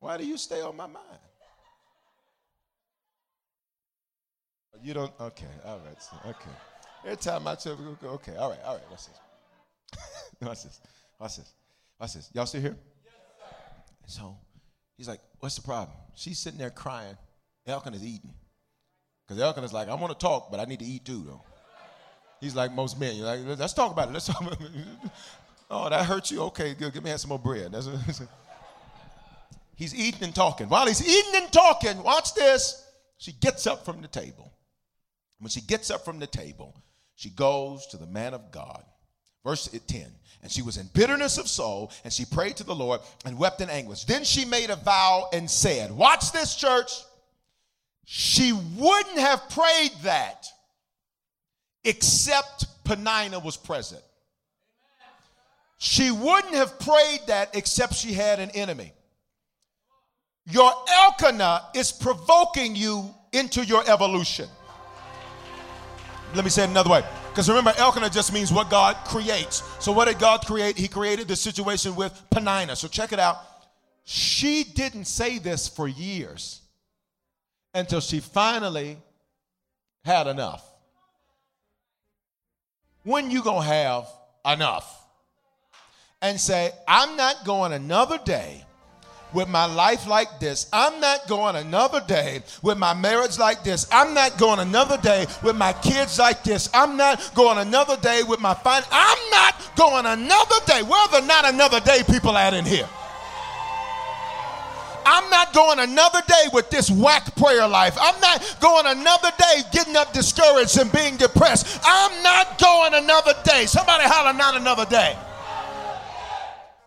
[0.00, 1.06] Why do you stay on my mind?
[4.82, 6.50] You don't, okay, all right, so, okay.
[7.04, 9.16] Every time I tell people, okay, all right, all right, what's this?
[10.38, 10.80] what's this?
[11.18, 11.52] What's this?
[11.98, 12.30] What's this?
[12.32, 12.76] Y'all still here?
[13.04, 14.36] Yes, so
[14.96, 15.96] he's like, what's the problem?
[16.14, 17.16] She's sitting there crying.
[17.66, 18.34] Elkanah is eating.
[19.26, 21.42] Because Elkanah's like, I want to talk, but I need to eat too, though.
[22.40, 23.16] He's like most men.
[23.16, 24.12] You're like, let's talk about it.
[24.12, 24.68] Let's talk about it.
[25.70, 26.42] oh, that hurts you?
[26.42, 26.92] Okay, good.
[26.92, 27.72] Give me some more bread.
[27.72, 28.00] That's what,
[29.76, 30.68] he's eating and talking.
[30.68, 32.84] While he's eating and talking, watch this.
[33.18, 34.52] She gets up from the table.
[35.38, 36.74] When she gets up from the table,
[37.16, 38.84] she goes to the man of God.
[39.44, 40.06] Verse 10.
[40.42, 43.60] And she was in bitterness of soul, and she prayed to the Lord and wept
[43.60, 44.04] in anguish.
[44.04, 46.90] Then she made a vow and said, Watch this, church.
[48.04, 50.46] She wouldn't have prayed that
[51.84, 54.02] except Penina was present.
[55.78, 58.92] She wouldn't have prayed that except she had an enemy.
[60.46, 64.48] Your Elkanah is provoking you into your evolution.
[66.34, 67.04] Let me say it another way.
[67.28, 69.62] Because remember, Elkanah just means what God creates.
[69.78, 70.76] So, what did God create?
[70.76, 72.76] He created the situation with Penina.
[72.76, 73.38] So, check it out.
[74.04, 76.62] She didn't say this for years
[77.74, 78.98] until she finally
[80.04, 80.64] had enough.
[83.04, 84.06] When you to have
[84.44, 84.98] enough?
[86.20, 88.64] And say, I'm not going another day
[89.34, 90.66] with my life like this.
[90.72, 93.86] I'm not going another day with my marriage like this.
[93.90, 96.68] I'm not going another day with my kids like this.
[96.74, 98.82] I'm not going another day with my fine.
[98.90, 100.82] I'm not going another day.
[100.82, 102.88] Where the not another day people at in here?
[105.04, 107.96] I'm not going another day with this whack prayer life.
[108.00, 111.80] I'm not going another day getting up discouraged and being depressed.
[111.84, 113.66] I'm not going another day.
[113.66, 115.16] Somebody holler, not another day.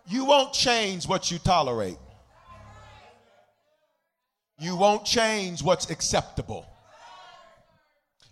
[0.08, 1.98] You won't change what you tolerate.
[4.58, 6.66] You won't change what's acceptable.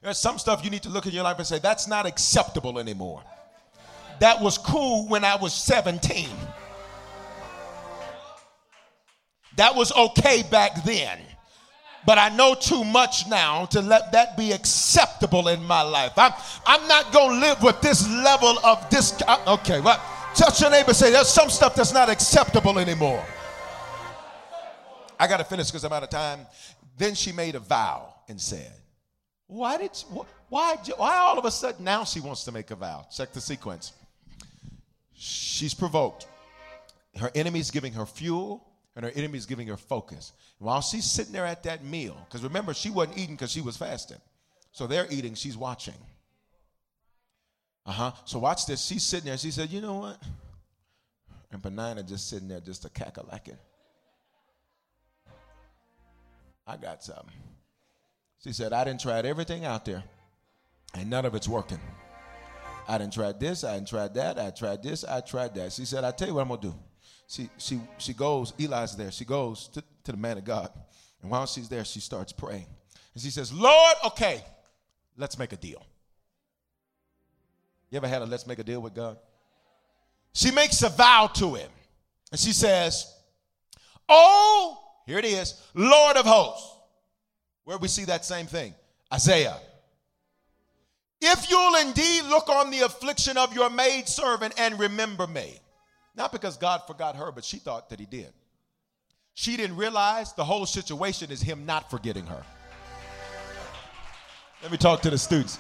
[0.03, 2.79] There's some stuff you need to look in your life and say, that's not acceptable
[2.79, 3.23] anymore.
[4.21, 6.29] That was cool when I was 17.
[9.57, 11.19] That was okay back then.
[12.07, 16.13] But I know too much now to let that be acceptable in my life.
[16.17, 16.33] I'm,
[16.67, 19.21] I'm not going to live with this level of this.
[19.27, 20.03] Uh, okay, well,
[20.35, 23.25] touch your neighbor say, there's some stuff that's not acceptable anymore.
[25.25, 26.41] I got to finish because I'm out of time.
[26.99, 28.71] Then she made a vow and said,
[29.47, 29.91] why did
[30.51, 33.07] why why all of a sudden now she wants to make a vow?
[33.11, 33.95] Check the sequence.
[35.15, 36.27] She's provoked.
[37.17, 40.33] Her enemy's giving her fuel and her enemy's giving her focus.
[40.59, 43.79] While she's sitting there at that meal, because remember, she wasn't eating because she was
[43.79, 44.21] fasting.
[44.73, 45.95] So they're eating, she's watching.
[47.87, 48.13] Uh huh.
[48.27, 48.85] So watch this.
[48.85, 49.39] She's sitting there.
[49.39, 50.23] She said, You know what?
[51.51, 53.57] And Penina just sitting there, just a cackalacking.
[56.67, 57.31] I got something.
[58.43, 60.03] She said, I didn't try everything out there,
[60.95, 61.81] and none of it's working.
[62.87, 65.73] I didn't try this, I didn't try that, I tried this, I tried that.
[65.73, 66.75] She said, I tell you what I'm gonna do
[67.27, 69.11] she she she goes, Eli's there.
[69.11, 70.71] She goes to, to the man of God.
[71.23, 72.67] And while she's there, she starts praying.
[73.15, 74.45] And she says, Lord, okay,
[75.17, 75.85] let's make a deal.
[77.91, 79.19] You ever had a let's make a deal with God?
[80.33, 81.71] She makes a vow to him.
[82.31, 83.13] And she says,
[84.09, 86.71] Oh, here it is, Lord of hosts.
[87.65, 88.75] Where we see that same thing?
[89.13, 89.57] Isaiah.
[91.21, 95.59] If you'll indeed look on the affliction of your maid servant and remember me.
[96.17, 98.33] Not because God forgot her, but she thought that he did.
[99.35, 102.43] She didn't realize the whole situation is him not forgetting her.
[104.63, 105.59] Let me talk to the students.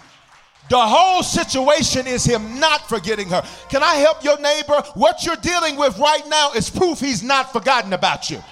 [0.70, 3.42] The whole situation is him not forgetting her.
[3.68, 4.82] Can I help your neighbor?
[4.95, 8.42] What you're dealing with right now is proof he's not forgotten about you.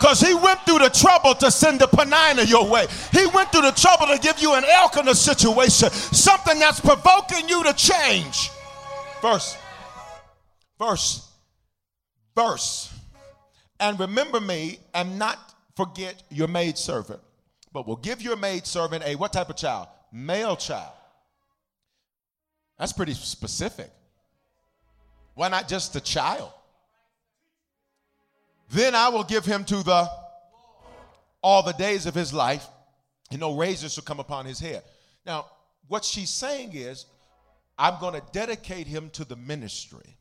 [0.00, 2.86] Because he went through the trouble to send the Penina your way.
[3.12, 7.62] He went through the trouble to give you an Elkanah situation, something that's provoking you
[7.64, 8.50] to change.
[9.20, 9.58] Verse,
[10.78, 11.30] verse,
[12.34, 12.98] verse.
[13.78, 15.38] And remember me and not
[15.76, 17.20] forget your maidservant,
[17.70, 19.88] but will give your maidservant a what type of child?
[20.12, 20.94] Male child.
[22.78, 23.90] That's pretty specific.
[25.34, 26.52] Why not just a child?
[28.70, 30.08] Then I will give him to the
[31.42, 32.66] all the days of his life,
[33.30, 34.82] and no razor shall come upon his head.
[35.24, 35.46] Now,
[35.88, 37.06] what she's saying is,
[37.78, 40.16] I'm going to dedicate him to the ministry.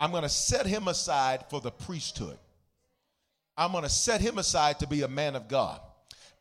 [0.00, 2.38] I'm going to set him aside for the priesthood.
[3.56, 5.80] I'm going to set him aside to be a man of God.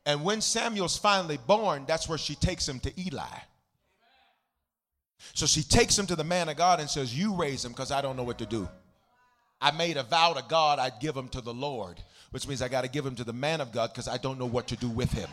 [0.06, 3.38] And when Samuel's finally born, that's where she takes him to Eli.
[5.34, 7.92] So she takes him to the man of God and says, You raise him because
[7.92, 8.68] I don't know what to do.
[9.64, 11.98] I made a vow to God I'd give him to the Lord,
[12.32, 14.38] which means I got to give him to the man of God because I don't
[14.38, 15.30] know what to do with him.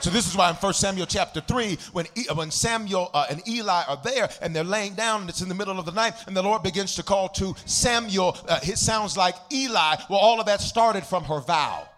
[0.00, 2.04] So this is why in 1 Samuel chapter 3, when,
[2.34, 5.54] when Samuel uh, and Eli are there and they're laying down and it's in the
[5.54, 9.16] middle of the night and the Lord begins to call to Samuel, uh, it sounds
[9.16, 9.96] like Eli.
[10.10, 11.88] Well, all of that started from her vow.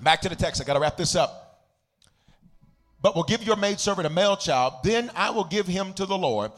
[0.00, 0.60] Back to the text.
[0.60, 1.42] I got to wrap this up.
[3.02, 6.16] But will give your maidservant a male child, then I will give him to the
[6.16, 6.52] Lord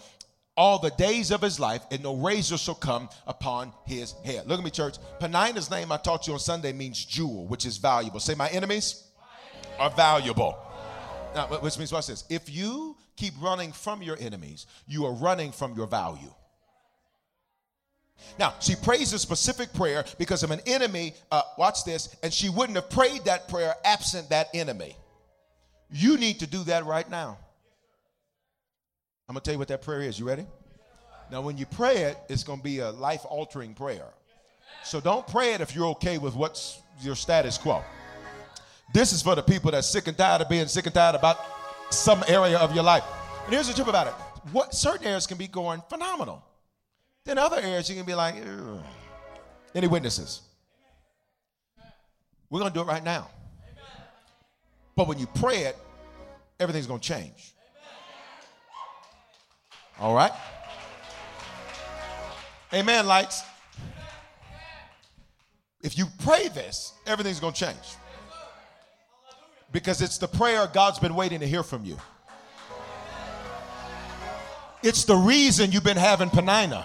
[0.56, 4.46] all the days of his life, and no razor shall come upon his head.
[4.46, 4.96] Look at me, church.
[5.20, 8.20] Penina's name I taught you on Sunday means jewel, which is valuable.
[8.20, 9.04] Say, my enemies
[9.78, 10.56] are valuable.
[11.34, 12.24] Now, which means watch this.
[12.30, 16.32] If you keep running from your enemies, you are running from your value.
[18.38, 22.48] Now, she prays a specific prayer because of an enemy, uh, watch this, and she
[22.48, 24.96] wouldn't have prayed that prayer absent that enemy.
[25.90, 27.38] You need to do that right now.
[29.28, 30.18] I'm going to tell you what that prayer is.
[30.18, 30.46] You ready?
[31.30, 34.06] Now, when you pray it, it's going to be a life altering prayer.
[34.82, 37.82] So don't pray it if you're okay with what's your status quo.
[38.92, 41.38] This is for the people that's sick and tired of being sick and tired about
[41.90, 43.04] some area of your life.
[43.44, 44.14] And here's the truth about it
[44.52, 46.44] what certain areas can be going phenomenal.
[47.24, 48.82] Then other areas you can be like, Ugh.
[49.74, 50.42] any witnesses?
[52.50, 53.30] We're going to do it right now.
[54.94, 55.78] But when you pray it,
[56.60, 57.53] everything's going to change.
[59.98, 60.32] All right?
[62.72, 63.42] Amen, lights.
[65.82, 67.96] If you pray this, everything's going to change.
[69.70, 71.96] Because it's the prayer God's been waiting to hear from you.
[74.82, 76.84] It's the reason you've been having Penina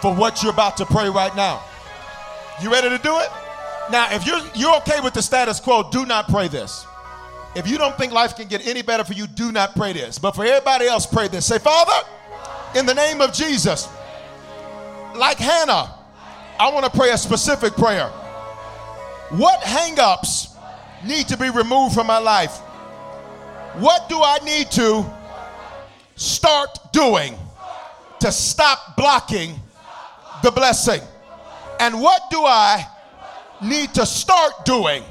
[0.00, 1.62] for what you're about to pray right now.
[2.62, 3.28] You ready to do it?
[3.90, 6.86] Now, if you're you're okay with the status quo, do not pray this.
[7.54, 10.18] If you don't think life can get any better for you, do not pray this.
[10.18, 11.46] But for everybody else, pray this.
[11.46, 12.08] Say, Father,
[12.74, 13.88] in the name of Jesus,
[15.14, 15.94] like Hannah,
[16.58, 18.08] I want to pray a specific prayer.
[19.30, 20.56] What hangups
[21.04, 22.58] need to be removed from my life?
[23.78, 25.04] What do I need to
[26.16, 27.34] start doing
[28.20, 29.58] to stop blocking
[30.42, 31.00] the blessing?
[31.80, 32.86] And what do I
[33.62, 35.02] need to start doing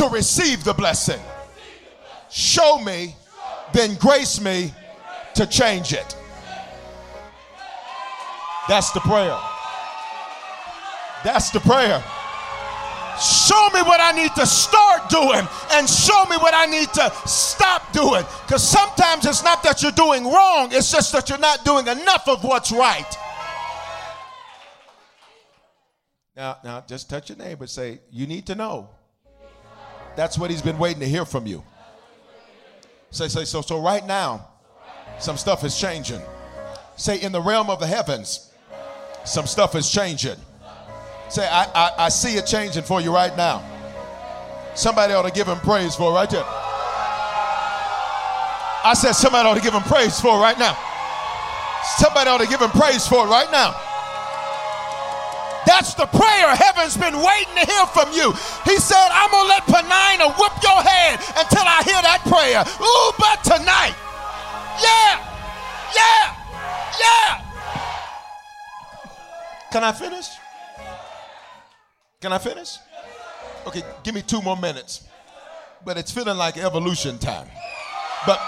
[0.00, 1.20] to receive the blessing.
[2.30, 3.14] Show me,
[3.74, 4.72] then grace me
[5.34, 6.16] to change it.
[8.66, 9.38] That's the prayer.
[11.22, 12.02] That's the prayer.
[13.20, 17.12] Show me what I need to start doing and show me what I need to
[17.26, 18.24] stop doing.
[18.46, 22.26] Because sometimes it's not that you're doing wrong, it's just that you're not doing enough
[22.26, 23.18] of what's right.
[26.34, 28.88] Now, now just touch your neighbor say, You need to know
[30.20, 31.64] that's what he's been waiting to hear from you.
[33.10, 34.48] Say, say, so, so right now,
[35.18, 36.20] some stuff is changing.
[36.96, 38.52] Say, in the realm of the heavens,
[39.24, 40.36] some stuff is changing.
[41.30, 43.64] Say, I, I, I see it changing for you right now.
[44.74, 46.44] Somebody ought to give him praise for right there.
[48.84, 50.76] I said, somebody ought to give him praise for right now.
[51.96, 53.74] Somebody ought to give him praise for right now.
[55.80, 58.32] That's the prayer heaven's been waiting to hear from you.
[58.66, 62.60] He said, I'm going to let Penina whip your head until I hear that prayer.
[62.84, 63.96] Ooh, but tonight,
[64.76, 65.24] yeah,
[65.96, 66.36] yeah,
[67.00, 67.40] yeah.
[69.72, 70.26] Can I finish?
[72.20, 72.76] Can I finish?
[73.66, 75.08] Okay, give me two more minutes.
[75.82, 77.48] But it's feeling like evolution time.
[78.26, 78.38] But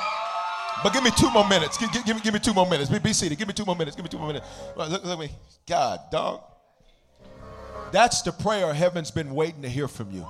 [0.83, 1.79] but give me two more minutes.
[1.79, 2.91] Give, give, give, me, give me two more minutes.
[2.91, 3.39] Be, be seated.
[3.39, 3.97] Give me two more minutes.
[3.97, 4.47] Give me two more minutes.
[4.77, 5.31] Look, look at me.
[5.67, 6.52] God, dog.
[7.93, 10.27] That's the prayer heaven's been waiting to hear from you.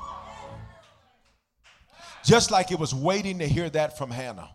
[2.24, 4.50] Just like it was waiting to hear that from Hannah.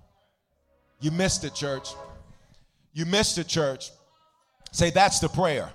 [0.99, 1.89] You missed it, church.
[2.93, 3.91] You missed it, church.
[4.72, 5.70] Say, that's the prayer.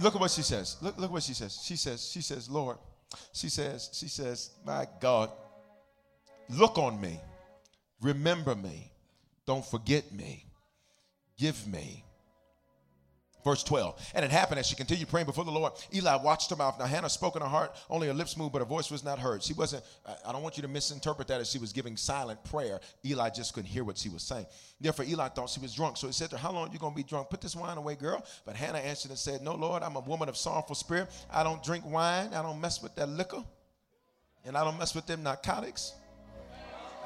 [0.00, 0.76] Look at what she says.
[0.80, 1.60] Look, look what she says.
[1.62, 2.78] She says, she says, Lord,
[3.32, 5.30] she says, she says, my God,
[6.48, 7.20] look on me,
[8.00, 8.90] remember me,
[9.46, 10.46] don't forget me,
[11.38, 12.04] give me
[13.44, 14.12] Verse 12.
[14.14, 15.74] And it happened as she continued praying before the Lord.
[15.94, 16.78] Eli watched her mouth.
[16.78, 19.18] Now Hannah spoke in her heart, only her lips moved, but her voice was not
[19.18, 19.42] heard.
[19.42, 19.84] She wasn't,
[20.26, 22.80] I don't want you to misinterpret that as she was giving silent prayer.
[23.04, 24.46] Eli just couldn't hear what she was saying.
[24.80, 25.98] Therefore, Eli thought she was drunk.
[25.98, 27.28] So he said to her, How long are you going to be drunk?
[27.28, 28.24] Put this wine away, girl.
[28.46, 31.10] But Hannah answered and said, No, Lord, I'm a woman of sorrowful spirit.
[31.30, 32.32] I don't drink wine.
[32.32, 33.44] I don't mess with that liquor.
[34.46, 35.94] And I don't mess with them narcotics.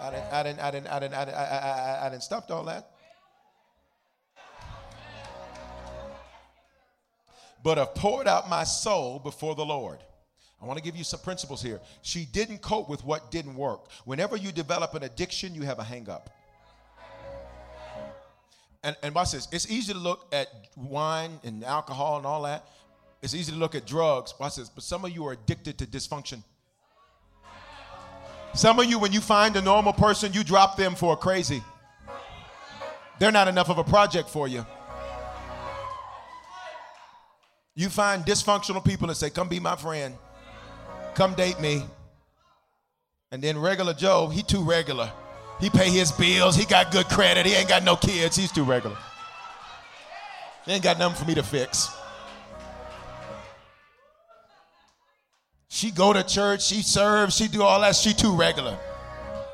[0.00, 2.22] I didn't, I didn't, I didn't, I didn't, I didn't, I, I, I, I didn't
[2.22, 2.92] stop all that.
[7.62, 9.98] But have poured out my soul before the Lord.
[10.60, 11.80] I want to give you some principles here.
[12.02, 13.90] She didn't cope with what didn't work.
[14.04, 16.30] Whenever you develop an addiction, you have a hang up.
[18.82, 19.48] And, and watch this.
[19.52, 22.64] It's easy to look at wine and alcohol and all that.
[23.22, 24.34] It's easy to look at drugs.
[24.38, 24.68] Watch this.
[24.68, 26.42] But some of you are addicted to dysfunction.
[28.54, 31.62] Some of you, when you find a normal person, you drop them for a crazy.
[33.18, 34.64] They're not enough of a project for you.
[37.78, 40.16] You find dysfunctional people and say, Come be my friend.
[41.14, 41.84] Come date me.
[43.30, 45.12] And then regular Joe, he too regular.
[45.60, 46.56] He pay his bills.
[46.56, 47.46] He got good credit.
[47.46, 48.34] He ain't got no kids.
[48.34, 48.96] He's too regular.
[50.64, 51.88] He ain't got nothing for me to fix.
[55.68, 56.64] She go to church.
[56.64, 57.36] She serves.
[57.36, 57.94] She do all that.
[57.94, 58.76] She too regular.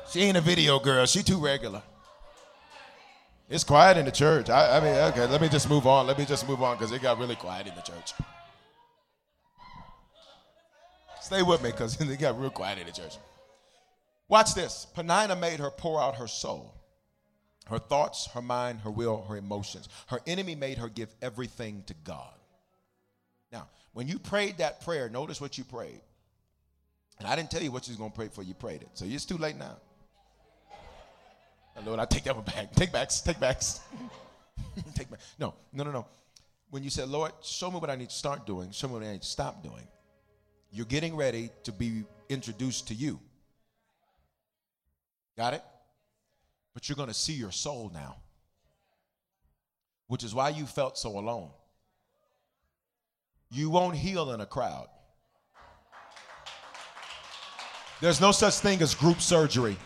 [0.09, 1.05] She ain't a video girl.
[1.05, 1.83] She too regular.
[3.47, 4.49] It's quiet in the church.
[4.49, 6.07] I, I mean, okay, let me just move on.
[6.07, 8.13] Let me just move on because it got really quiet in the church.
[11.21, 13.17] Stay with me because it got real quiet in the church.
[14.27, 14.87] Watch this.
[14.95, 16.73] Penina made her pour out her soul,
[17.67, 19.89] her thoughts, her mind, her will, her emotions.
[20.07, 22.33] Her enemy made her give everything to God.
[23.51, 26.01] Now, when you prayed that prayer, notice what you prayed.
[27.19, 28.41] And I didn't tell you what was going to pray for.
[28.41, 28.89] You prayed it.
[28.93, 29.77] So it's too late now.
[31.83, 32.73] Lord, I take that one back.
[32.73, 33.21] Take backs.
[33.21, 33.81] Take backs.
[34.95, 35.19] take back.
[35.39, 36.07] No, no, no, no.
[36.69, 39.03] When you said, Lord, show me what I need to start doing, show me what
[39.03, 39.87] I need to stop doing,
[40.71, 43.19] you're getting ready to be introduced to you.
[45.37, 45.63] Got it?
[46.73, 48.17] But you're going to see your soul now,
[50.07, 51.49] which is why you felt so alone.
[53.51, 54.87] You won't heal in a crowd.
[58.01, 59.77] There's no such thing as group surgery.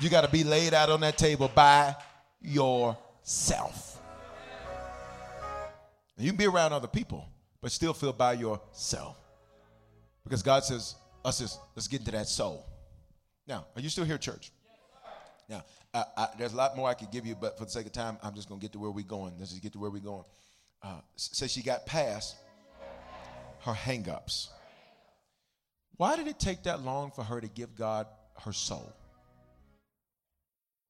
[0.00, 1.94] You got to be laid out on that table by
[2.40, 3.98] yourself.
[6.18, 7.28] You can be around other people,
[7.60, 9.16] but still feel by yourself.
[10.24, 12.66] Because God says, us is, let's get into that soul.
[13.46, 14.50] Now, are you still here, church?
[15.48, 17.86] Now, I, I, there's a lot more I could give you, but for the sake
[17.86, 19.34] of time, I'm just going to get to where we're going.
[19.38, 20.24] Let's just get to where we're going.
[20.82, 22.36] Uh, so she got past
[23.60, 24.48] her hangups.
[25.96, 28.06] Why did it take that long for her to give God
[28.44, 28.92] her soul?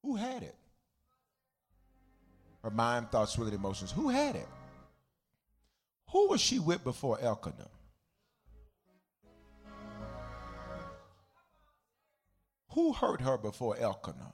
[0.07, 0.55] Who had it?
[2.63, 3.91] Her mind, thoughts, will, and emotions.
[3.91, 4.47] Who had it?
[6.13, 7.69] Who was she with before Elkanah?
[12.75, 14.33] Who hurt her before Elkanah?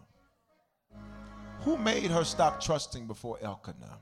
[1.60, 3.98] Who made her stop trusting before Elkanah?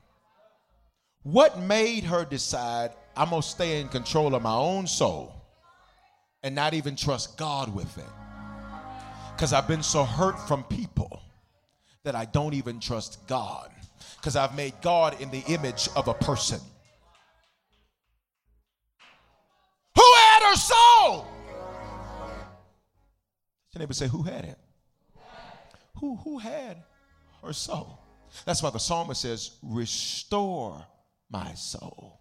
[1.23, 5.33] What made her decide, I'm going to stay in control of my own soul
[6.43, 8.03] and not even trust God with it?
[9.33, 11.21] Because I've been so hurt from people
[12.03, 13.71] that I don't even trust God
[14.17, 16.59] because I've made God in the image of a person.
[19.95, 21.27] Who had her soul?
[23.73, 24.57] Your neighbor say, Who had it?
[25.99, 26.77] Who, who had
[27.43, 27.99] her soul?
[28.45, 30.85] That's why the psalmist says, Restore
[31.29, 32.19] my soul.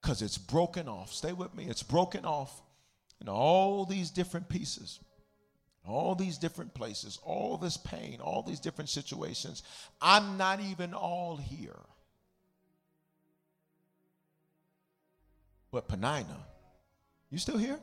[0.00, 1.12] Because it's broken off.
[1.12, 1.66] Stay with me.
[1.68, 2.62] It's broken off
[3.20, 5.00] in all these different pieces
[5.86, 9.62] all these different places, all this pain, all these different situations.
[10.00, 11.80] I'm not even all here.
[15.70, 16.36] But Penina,
[17.30, 17.78] you still here?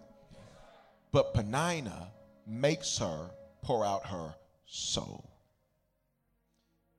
[1.12, 2.08] But Penina
[2.45, 3.30] makes her
[3.62, 4.36] pour out her
[4.66, 5.30] soul.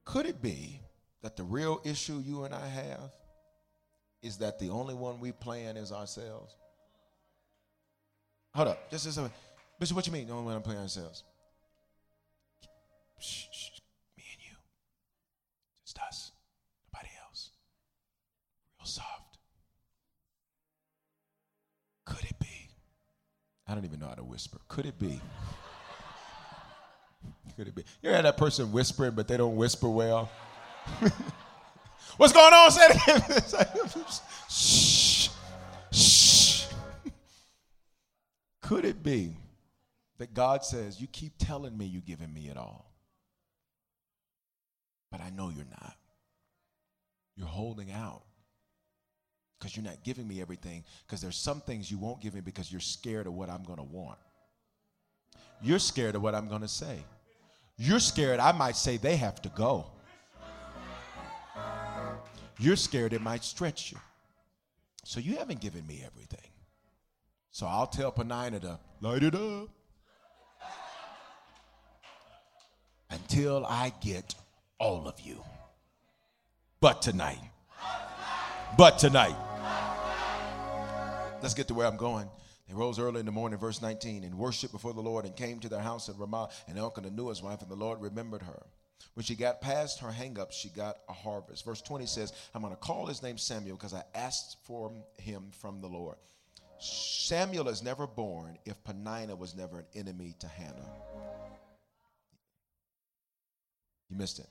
[0.04, 0.80] Could it be
[1.22, 3.12] that the real issue you and I have
[4.22, 6.54] is that the only one we plan is ourselves?
[8.54, 9.32] Hold up, just a second.
[9.78, 10.26] Bishop, what you mean?
[10.26, 11.22] No, we're not playing ourselves.
[13.20, 13.80] Shh, shh,
[14.16, 14.56] me and you.
[15.84, 16.32] Just us.
[16.92, 17.50] Nobody else.
[18.80, 19.38] Real soft.
[22.04, 22.70] Could it be?
[23.68, 24.58] I don't even know how to whisper.
[24.66, 25.20] Could it be?
[27.56, 27.84] Could it be?
[28.02, 30.28] You ever had that person whispering, but they don't whisper well?
[32.16, 32.70] What's going on?
[32.72, 33.68] Say it like,
[34.50, 35.28] shh,
[35.92, 36.66] shh.
[38.60, 39.36] Could it be?
[40.18, 42.92] That God says, You keep telling me you're giving me it all,
[45.10, 45.94] but I know you're not?
[47.36, 48.22] You're holding out
[49.58, 52.70] because you're not giving me everything because there's some things you won't give me because
[52.70, 54.18] you're scared of what I'm going to want.
[55.62, 56.98] You're scared of what I'm going to say.
[57.76, 59.86] You're scared I might say they have to go.
[62.58, 63.98] You're scared it might stretch you.
[65.04, 66.50] So you haven't given me everything.
[67.52, 69.68] So I'll tell Penina to light it up
[73.10, 74.34] until I get
[74.78, 75.42] all of you.
[76.80, 77.40] But tonight,
[78.76, 79.36] but tonight,
[81.42, 82.28] let's get to where I'm going.
[82.68, 85.58] They rose early in the morning, verse 19, and worshiped before the Lord and came
[85.60, 86.50] to their house at Ramah.
[86.68, 88.62] And Elkanah knew his wife, and the Lord remembered her.
[89.14, 91.64] When she got past her hangups, she got a harvest.
[91.64, 95.50] Verse 20 says, I'm going to call his name Samuel because I asked for him
[95.60, 96.16] from the Lord.
[96.78, 100.92] Samuel is never born if Penina was never an enemy to Hannah.
[104.10, 104.48] You missed it.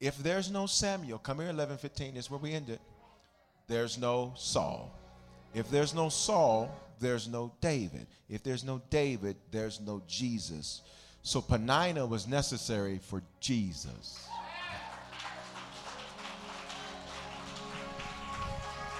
[0.00, 2.80] If there's no Samuel, come here, 11 15 is where we ended.
[3.66, 4.92] There's no Saul.
[5.54, 8.06] If there's no Saul, there's no David.
[8.28, 10.82] If there's no David, there's no Jesus.
[11.22, 14.28] So Penina was necessary for Jesus.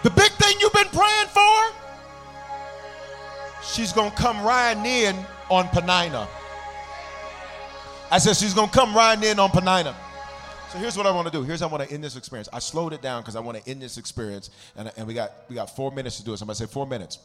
[0.02, 1.74] The big thing you've been praying for,
[3.62, 5.16] she's going to come riding in
[5.50, 6.28] on Penina.
[8.10, 9.94] I said she's going to come riding in on Penina.
[10.70, 11.42] So here's what I want to do.
[11.42, 12.48] Here's how I want to end this experience.
[12.52, 15.32] I slowed it down because I want to end this experience, and, and we got
[15.48, 16.36] we got four minutes to do it.
[16.38, 17.18] Somebody say four minutes.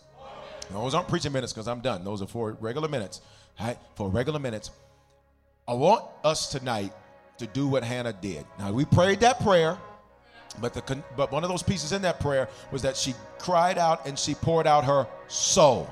[0.71, 2.03] Those aren't preaching minutes because I'm done.
[2.03, 3.21] Those are four regular minutes.
[3.59, 4.71] All right, for regular minutes.
[5.67, 6.93] I want us tonight
[7.37, 8.45] to do what Hannah did.
[8.57, 9.77] Now we prayed that prayer,
[10.59, 14.07] but the but one of those pieces in that prayer was that she cried out
[14.07, 15.91] and she poured out her soul,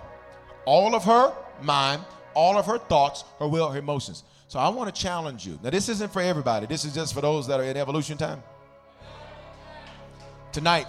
[0.66, 4.24] all of her mind, all of her thoughts, her will, her emotions.
[4.50, 5.60] So I want to challenge you.
[5.62, 8.42] Now, this isn't for everybody, this is just for those that are in evolution time.
[10.52, 10.88] Tonight,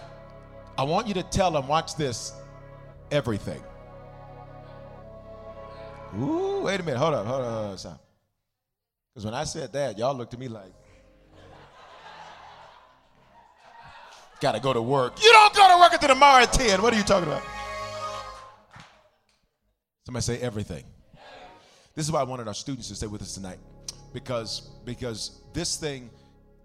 [0.79, 2.33] I want you to tell them, watch this,
[3.11, 3.63] everything.
[6.19, 6.99] Ooh, wait a minute.
[6.99, 7.99] Hold on, hold on, hold on.
[9.13, 10.73] Because when I said that, y'all looked at me like,
[14.41, 15.23] got to go to work.
[15.23, 16.81] You don't go to work until tomorrow at 10.
[16.81, 17.43] What are you talking about?
[20.07, 20.85] Somebody say everything.
[21.95, 23.59] This is why I wanted our students to stay with us tonight,
[24.13, 26.11] because because this thing,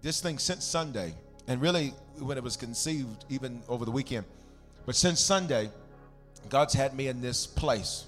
[0.02, 1.14] this thing since Sunday,
[1.48, 4.24] and really when it was conceived, even over the weekend,
[4.86, 5.70] but since Sunday,
[6.48, 8.06] God's had me in this place,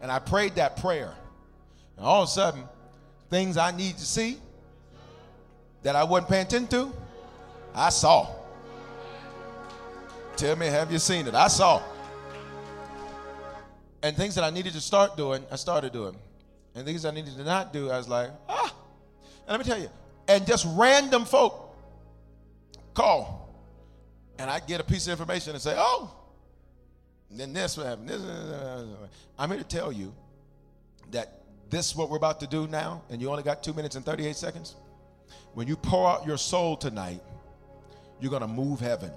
[0.00, 1.12] and I prayed that prayer,
[1.96, 2.62] and all of a sudden,
[3.28, 4.38] things I need to see
[5.82, 6.92] that I wasn't paying attention to,
[7.74, 8.28] I saw.
[10.36, 11.34] Tell me, have you seen it?
[11.34, 11.82] I saw.
[14.02, 16.16] And things that I needed to start doing, I started doing.
[16.76, 18.74] And things I needed to not do, I was like, ah.
[19.48, 19.88] And let me tell you,
[20.28, 21.74] and just random folk
[22.92, 23.48] call.
[24.38, 26.14] And I get a piece of information and say, oh,
[27.30, 28.06] and then this will happen.
[28.06, 28.20] This,
[29.38, 30.14] I'm here to tell you
[31.12, 33.96] that this is what we're about to do now, and you only got two minutes
[33.96, 34.76] and 38 seconds.
[35.54, 37.22] When you pour out your soul tonight,
[38.20, 39.10] you're going to move heaven.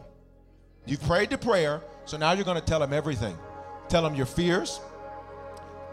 [0.85, 3.37] You've prayed the prayer, so now you're going to tell them everything.
[3.89, 4.79] Tell them your fears.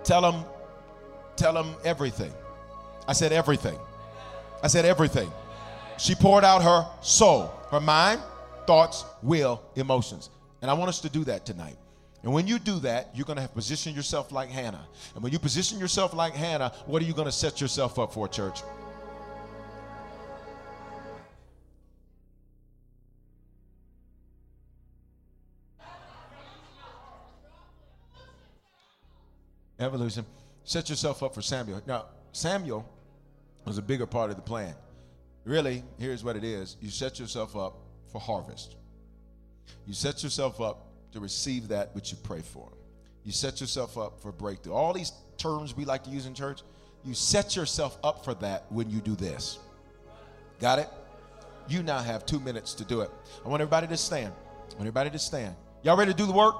[0.04, 0.44] Tell them
[1.36, 2.32] Tell him everything.
[3.06, 3.78] I said everything.
[4.62, 5.30] I said everything.
[5.98, 8.20] She poured out her soul, her mind,
[8.66, 10.30] thoughts, will, emotions.
[10.62, 11.76] And I want us to do that tonight.
[12.22, 14.86] And when you do that, you're going to have positioned yourself like Hannah.
[15.14, 18.12] And when you position yourself like Hannah, what are you going to set yourself up
[18.12, 18.62] for, church?
[29.78, 30.24] Evolution
[30.66, 31.80] set yourself up for Samuel.
[31.86, 32.86] Now, Samuel
[33.64, 34.74] was a bigger part of the plan.
[35.44, 37.78] Really, here's what it is you set yourself up
[38.12, 38.76] for harvest,
[39.86, 42.70] you set yourself up to receive that which you pray for,
[43.24, 44.74] you set yourself up for breakthrough.
[44.74, 46.60] All these terms we like to use in church,
[47.04, 49.58] you set yourself up for that when you do this.
[50.60, 50.88] Got it?
[51.68, 53.10] You now have two minutes to do it.
[53.44, 54.32] I want everybody to stand.
[54.32, 55.54] I want everybody to stand.
[55.82, 56.56] Y'all ready to do the work?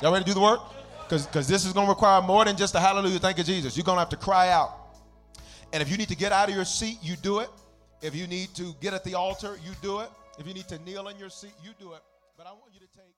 [0.00, 0.60] Y'all ready to do the work?
[1.08, 3.76] Because this is going to require more than just a hallelujah, thank you, Jesus.
[3.76, 4.70] You're going to have to cry out.
[5.72, 7.50] And if you need to get out of your seat, you do it.
[8.00, 10.08] If you need to get at the altar, you do it.
[10.38, 12.02] If you need to kneel in your seat, you do it.
[12.36, 13.17] But I want you to take.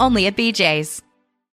[0.00, 1.05] only at BJ's.